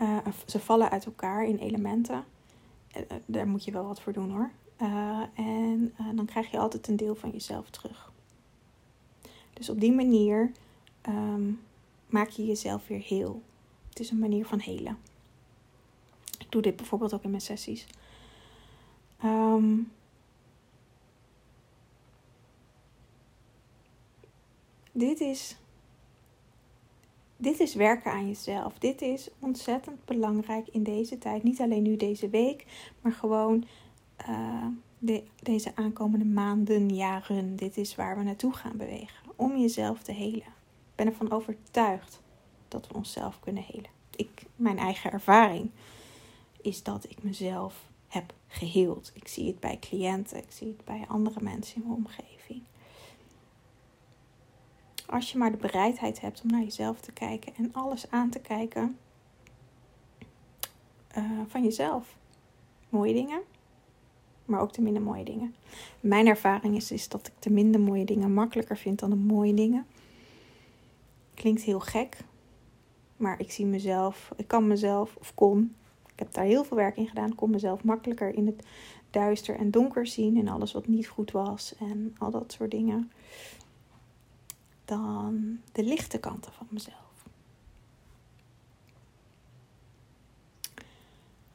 Uh, 0.00 0.18
ze 0.46 0.60
vallen 0.60 0.90
uit 0.90 1.04
elkaar 1.04 1.44
in 1.44 1.58
elementen. 1.58 2.24
Uh, 2.96 3.02
daar 3.26 3.48
moet 3.48 3.64
je 3.64 3.72
wel 3.72 3.86
wat 3.86 4.00
voor 4.00 4.12
doen 4.12 4.30
hoor. 4.30 4.50
En 5.34 5.94
dan 6.14 6.24
krijg 6.24 6.50
je 6.50 6.58
altijd 6.58 6.88
een 6.88 6.96
deel 6.96 7.14
van 7.14 7.30
jezelf 7.30 7.70
terug. 7.70 8.12
Dus 9.52 9.70
op 9.70 9.80
die 9.80 9.92
manier 9.92 10.52
um, 11.08 11.60
maak 12.06 12.28
je 12.28 12.46
jezelf 12.46 12.86
weer 12.86 13.02
heel. 13.02 13.42
Het 13.88 14.00
is 14.00 14.10
een 14.10 14.18
manier 14.18 14.46
van 14.46 14.58
helen. 14.58 14.98
Ik 16.38 16.46
doe 16.48 16.62
dit 16.62 16.76
bijvoorbeeld 16.76 17.14
ook 17.14 17.22
in 17.22 17.30
mijn 17.30 17.42
sessies. 17.42 17.86
Um, 19.24 19.90
dit 24.94 25.20
is 25.20 25.56
dit 27.36 27.60
is 27.60 27.74
werken 27.74 28.12
aan 28.12 28.26
jezelf. 28.26 28.78
Dit 28.78 29.02
is 29.02 29.30
ontzettend 29.38 30.04
belangrijk 30.04 30.68
in 30.68 30.82
deze 30.82 31.18
tijd. 31.18 31.42
Niet 31.42 31.60
alleen 31.60 31.82
nu 31.82 31.96
deze 31.96 32.28
week, 32.28 32.66
maar 33.00 33.12
gewoon 33.12 33.64
uh, 34.28 34.66
de, 34.98 35.22
deze 35.42 35.72
aankomende 35.74 36.24
maanden, 36.24 36.94
jaren. 36.94 37.56
Dit 37.56 37.76
is 37.76 37.94
waar 37.94 38.16
we 38.16 38.22
naartoe 38.22 38.52
gaan 38.52 38.76
bewegen. 38.76 39.16
Om 39.36 39.56
jezelf 39.56 40.02
te 40.02 40.12
helen. 40.12 40.36
Ik 40.36 40.94
ben 40.94 41.06
ervan 41.06 41.30
overtuigd 41.30 42.20
dat 42.68 42.86
we 42.86 42.94
onszelf 42.94 43.40
kunnen 43.40 43.62
helen. 43.62 43.90
Ik, 44.16 44.44
mijn 44.56 44.78
eigen 44.78 45.12
ervaring 45.12 45.70
is 46.60 46.82
dat 46.82 47.04
ik 47.10 47.22
mezelf 47.22 47.84
heb 48.08 48.34
geheeld. 48.48 49.12
Ik 49.14 49.28
zie 49.28 49.46
het 49.46 49.60
bij 49.60 49.78
cliënten, 49.80 50.36
ik 50.36 50.50
zie 50.50 50.66
het 50.66 50.84
bij 50.84 51.04
andere 51.08 51.40
mensen 51.42 51.76
in 51.76 51.82
mijn 51.82 51.94
omgeving. 51.94 52.33
Als 55.14 55.32
je 55.32 55.38
maar 55.38 55.50
de 55.50 55.56
bereidheid 55.56 56.20
hebt 56.20 56.42
om 56.42 56.50
naar 56.50 56.62
jezelf 56.62 57.00
te 57.00 57.12
kijken 57.12 57.52
en 57.56 57.70
alles 57.72 58.10
aan 58.10 58.30
te 58.30 58.38
kijken 58.38 58.98
uh, 61.18 61.40
van 61.46 61.62
jezelf. 61.62 62.16
Mooie 62.88 63.12
dingen, 63.12 63.40
maar 64.44 64.60
ook 64.60 64.72
de 64.72 64.82
minder 64.82 65.02
mooie 65.02 65.24
dingen. 65.24 65.54
Mijn 66.00 66.26
ervaring 66.26 66.76
is, 66.76 66.90
is 66.90 67.08
dat 67.08 67.26
ik 67.26 67.32
de 67.38 67.50
minder 67.50 67.80
mooie 67.80 68.04
dingen 68.04 68.34
makkelijker 68.34 68.76
vind 68.76 68.98
dan 68.98 69.10
de 69.10 69.16
mooie 69.16 69.54
dingen. 69.54 69.86
Klinkt 71.34 71.62
heel 71.62 71.80
gek, 71.80 72.16
maar 73.16 73.40
ik 73.40 73.52
zie 73.52 73.66
mezelf, 73.66 74.32
ik 74.36 74.48
kan 74.48 74.66
mezelf, 74.66 75.16
of 75.16 75.34
kon, 75.34 75.74
ik 76.12 76.18
heb 76.18 76.32
daar 76.32 76.44
heel 76.44 76.64
veel 76.64 76.76
werk 76.76 76.96
in 76.96 77.08
gedaan, 77.08 77.34
kon 77.34 77.50
mezelf 77.50 77.84
makkelijker 77.84 78.34
in 78.34 78.46
het 78.46 78.66
duister 79.10 79.56
en 79.56 79.70
donker 79.70 80.06
zien 80.06 80.36
en 80.36 80.48
alles 80.48 80.72
wat 80.72 80.86
niet 80.86 81.06
goed 81.06 81.30
was 81.30 81.74
en 81.78 82.14
al 82.18 82.30
dat 82.30 82.52
soort 82.52 82.70
dingen 82.70 83.10
dan 84.84 85.60
de 85.72 85.84
lichte 85.84 86.18
kanten 86.18 86.52
van 86.52 86.66
mezelf. 86.70 87.02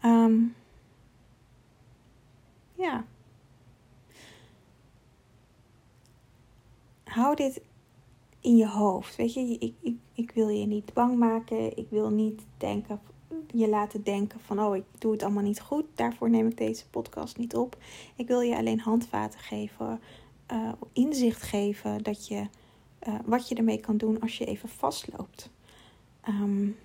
Um, 0.03 0.55
ja. 2.75 3.05
hou 7.09 7.35
dit 7.35 7.61
in 8.39 8.57
je 8.57 8.67
hoofd. 8.67 9.15
Weet 9.15 9.33
je, 9.33 9.57
ik, 9.59 9.73
ik, 9.81 9.95
ik 10.13 10.31
wil 10.31 10.49
je 10.49 10.65
niet 10.65 10.93
bang 10.93 11.17
maken. 11.17 11.77
Ik 11.77 11.87
wil 11.89 12.09
niet 12.09 12.41
denken, 12.57 12.99
je 13.53 13.69
laten 13.69 14.03
denken 14.03 14.39
van, 14.39 14.59
oh, 14.59 14.75
ik 14.75 14.83
doe 14.97 15.11
het 15.11 15.23
allemaal 15.23 15.43
niet 15.43 15.61
goed. 15.61 15.85
Daarvoor 15.95 16.29
neem 16.29 16.47
ik 16.47 16.57
deze 16.57 16.89
podcast 16.89 17.37
niet 17.37 17.55
op. 17.55 17.77
Ik 18.15 18.27
wil 18.27 18.41
je 18.41 18.57
alleen 18.57 18.79
handvaten 18.79 19.39
geven, 19.39 19.99
uh, 20.51 20.71
inzicht 20.93 21.41
geven 21.41 22.03
dat 22.03 22.27
je, 22.27 22.47
uh, 23.07 23.19
wat 23.25 23.47
je 23.47 23.55
ermee 23.55 23.79
kan 23.79 23.97
doen 23.97 24.19
als 24.21 24.37
je 24.37 24.45
even 24.45 24.69
vastloopt. 24.69 25.49
Um, 26.27 26.77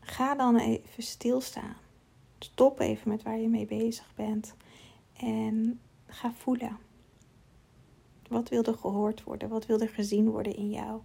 ga 0.00 0.34
dan 0.34 0.56
even 0.56 1.02
stilstaan. 1.02 1.76
Stop 2.38 2.80
even 2.80 3.08
met 3.08 3.22
waar 3.22 3.38
je 3.38 3.48
mee 3.48 3.66
bezig 3.66 4.12
bent. 4.14 4.54
En 5.16 5.80
ga 6.06 6.32
voelen. 6.32 6.78
Wat 8.28 8.48
wil 8.48 8.62
er 8.62 8.76
gehoord 8.76 9.22
worden? 9.22 9.48
Wat 9.48 9.66
wil 9.66 9.80
er 9.80 9.88
gezien 9.88 10.30
worden 10.30 10.56
in 10.56 10.70
jou? 10.70 11.00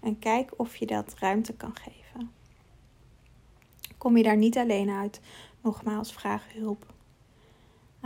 En 0.00 0.18
kijk 0.18 0.52
of 0.56 0.76
je 0.76 0.86
dat 0.86 1.14
ruimte 1.18 1.52
kan 1.52 1.76
geven. 1.76 2.30
Kom 3.98 4.16
je 4.16 4.22
daar 4.22 4.36
niet 4.36 4.58
alleen 4.58 4.90
uit? 4.90 5.20
Nogmaals, 5.60 6.12
vraag 6.12 6.52
hulp. 6.52 6.94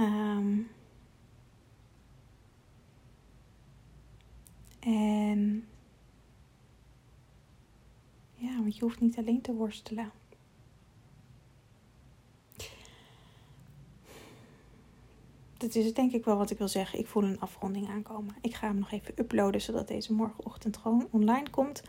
Um, 0.01 0.71
en 4.81 5.69
ja, 8.35 8.57
want 8.57 8.77
je 8.77 8.83
hoeft 8.85 9.01
niet 9.01 9.19
alleen 9.19 9.41
te 9.41 9.55
worstelen. 9.55 10.11
Dat 15.57 15.75
is 15.75 15.95
denk 15.95 16.13
ik 16.13 16.25
wel 16.25 16.37
wat 16.37 16.51
ik 16.51 16.59
wil 16.59 16.69
zeggen. 16.69 16.99
Ik 16.99 17.07
voel 17.07 17.25
een 17.25 17.41
afronding 17.41 17.89
aankomen. 17.89 18.35
Ik 18.41 18.55
ga 18.55 18.67
hem 18.67 18.79
nog 18.79 18.91
even 18.91 19.15
uploaden 19.17 19.61
zodat 19.61 19.89
deze 19.89 20.13
morgenochtend 20.13 20.77
gewoon 20.77 21.09
online 21.11 21.51
komt. 21.51 21.83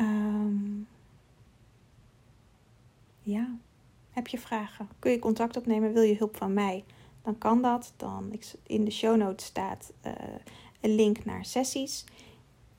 Um, 0.00 0.88
ja, 3.22 3.58
heb 4.20 4.28
je 4.28 4.38
vragen? 4.38 4.88
Kun 4.98 5.10
je 5.10 5.18
contact 5.18 5.56
opnemen? 5.56 5.92
Wil 5.92 6.02
je 6.02 6.16
hulp 6.16 6.36
van 6.36 6.52
mij? 6.52 6.84
Dan 7.22 7.38
kan 7.38 7.62
dat. 7.62 7.92
Dan 7.96 8.32
in 8.62 8.84
de 8.84 8.90
show 8.90 9.16
notes 9.16 9.46
staat 9.46 9.92
uh, 10.06 10.12
een 10.80 10.94
link 10.94 11.24
naar 11.24 11.44
sessies. 11.44 12.04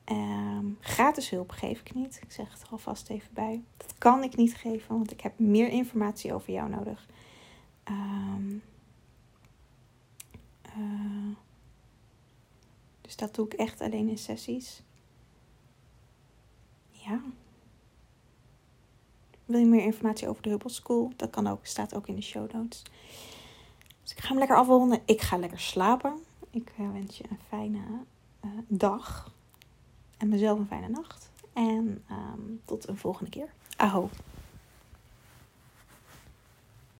Um, 0.05 0.77
gratis 0.79 1.29
hulp 1.29 1.51
geef 1.51 1.79
ik 1.79 1.93
niet. 1.93 2.19
Ik 2.21 2.31
zeg 2.31 2.51
het 2.53 2.61
er 2.61 2.67
alvast 2.71 3.09
even 3.09 3.33
bij. 3.33 3.63
Dat 3.77 3.93
kan 3.97 4.23
ik 4.23 4.35
niet 4.35 4.55
geven, 4.55 4.97
want 4.97 5.11
ik 5.11 5.21
heb 5.21 5.39
meer 5.39 5.69
informatie 5.69 6.33
over 6.33 6.53
jou 6.53 6.69
nodig. 6.69 7.07
Um, 7.89 8.63
uh, 10.77 11.35
dus 13.01 13.15
dat 13.15 13.35
doe 13.35 13.45
ik 13.45 13.53
echt 13.53 13.81
alleen 13.81 14.09
in 14.09 14.17
sessies. 14.17 14.81
Ja. 16.89 17.21
Wil 19.51 19.59
je 19.59 19.65
meer 19.65 19.83
informatie 19.83 20.27
over 20.27 20.41
de 20.41 20.49
Hubble 20.49 20.69
School? 20.69 21.11
Dat 21.15 21.29
kan 21.29 21.47
ook, 21.47 21.65
staat 21.65 21.95
ook 21.95 22.07
in 22.07 22.15
de 22.15 22.21
show 22.21 22.51
notes. 22.53 22.83
Dus 24.03 24.11
ik 24.11 24.19
ga 24.19 24.27
hem 24.27 24.37
lekker 24.37 24.57
afronden. 24.57 24.99
Ik 25.05 25.21
ga 25.21 25.37
lekker 25.37 25.59
slapen. 25.59 26.13
Ik 26.49 26.71
uh, 26.79 26.91
wens 26.91 27.17
je 27.17 27.23
een 27.29 27.39
fijne 27.47 27.79
uh, 28.45 28.51
dag 28.67 29.31
en 30.17 30.29
mezelf 30.29 30.59
een 30.59 30.67
fijne 30.67 30.87
nacht. 30.87 31.29
En 31.53 32.03
um, 32.11 32.61
tot 32.65 32.87
een 32.87 32.97
volgende 32.97 33.29
keer. 33.29 33.49
Aho. 33.77 34.09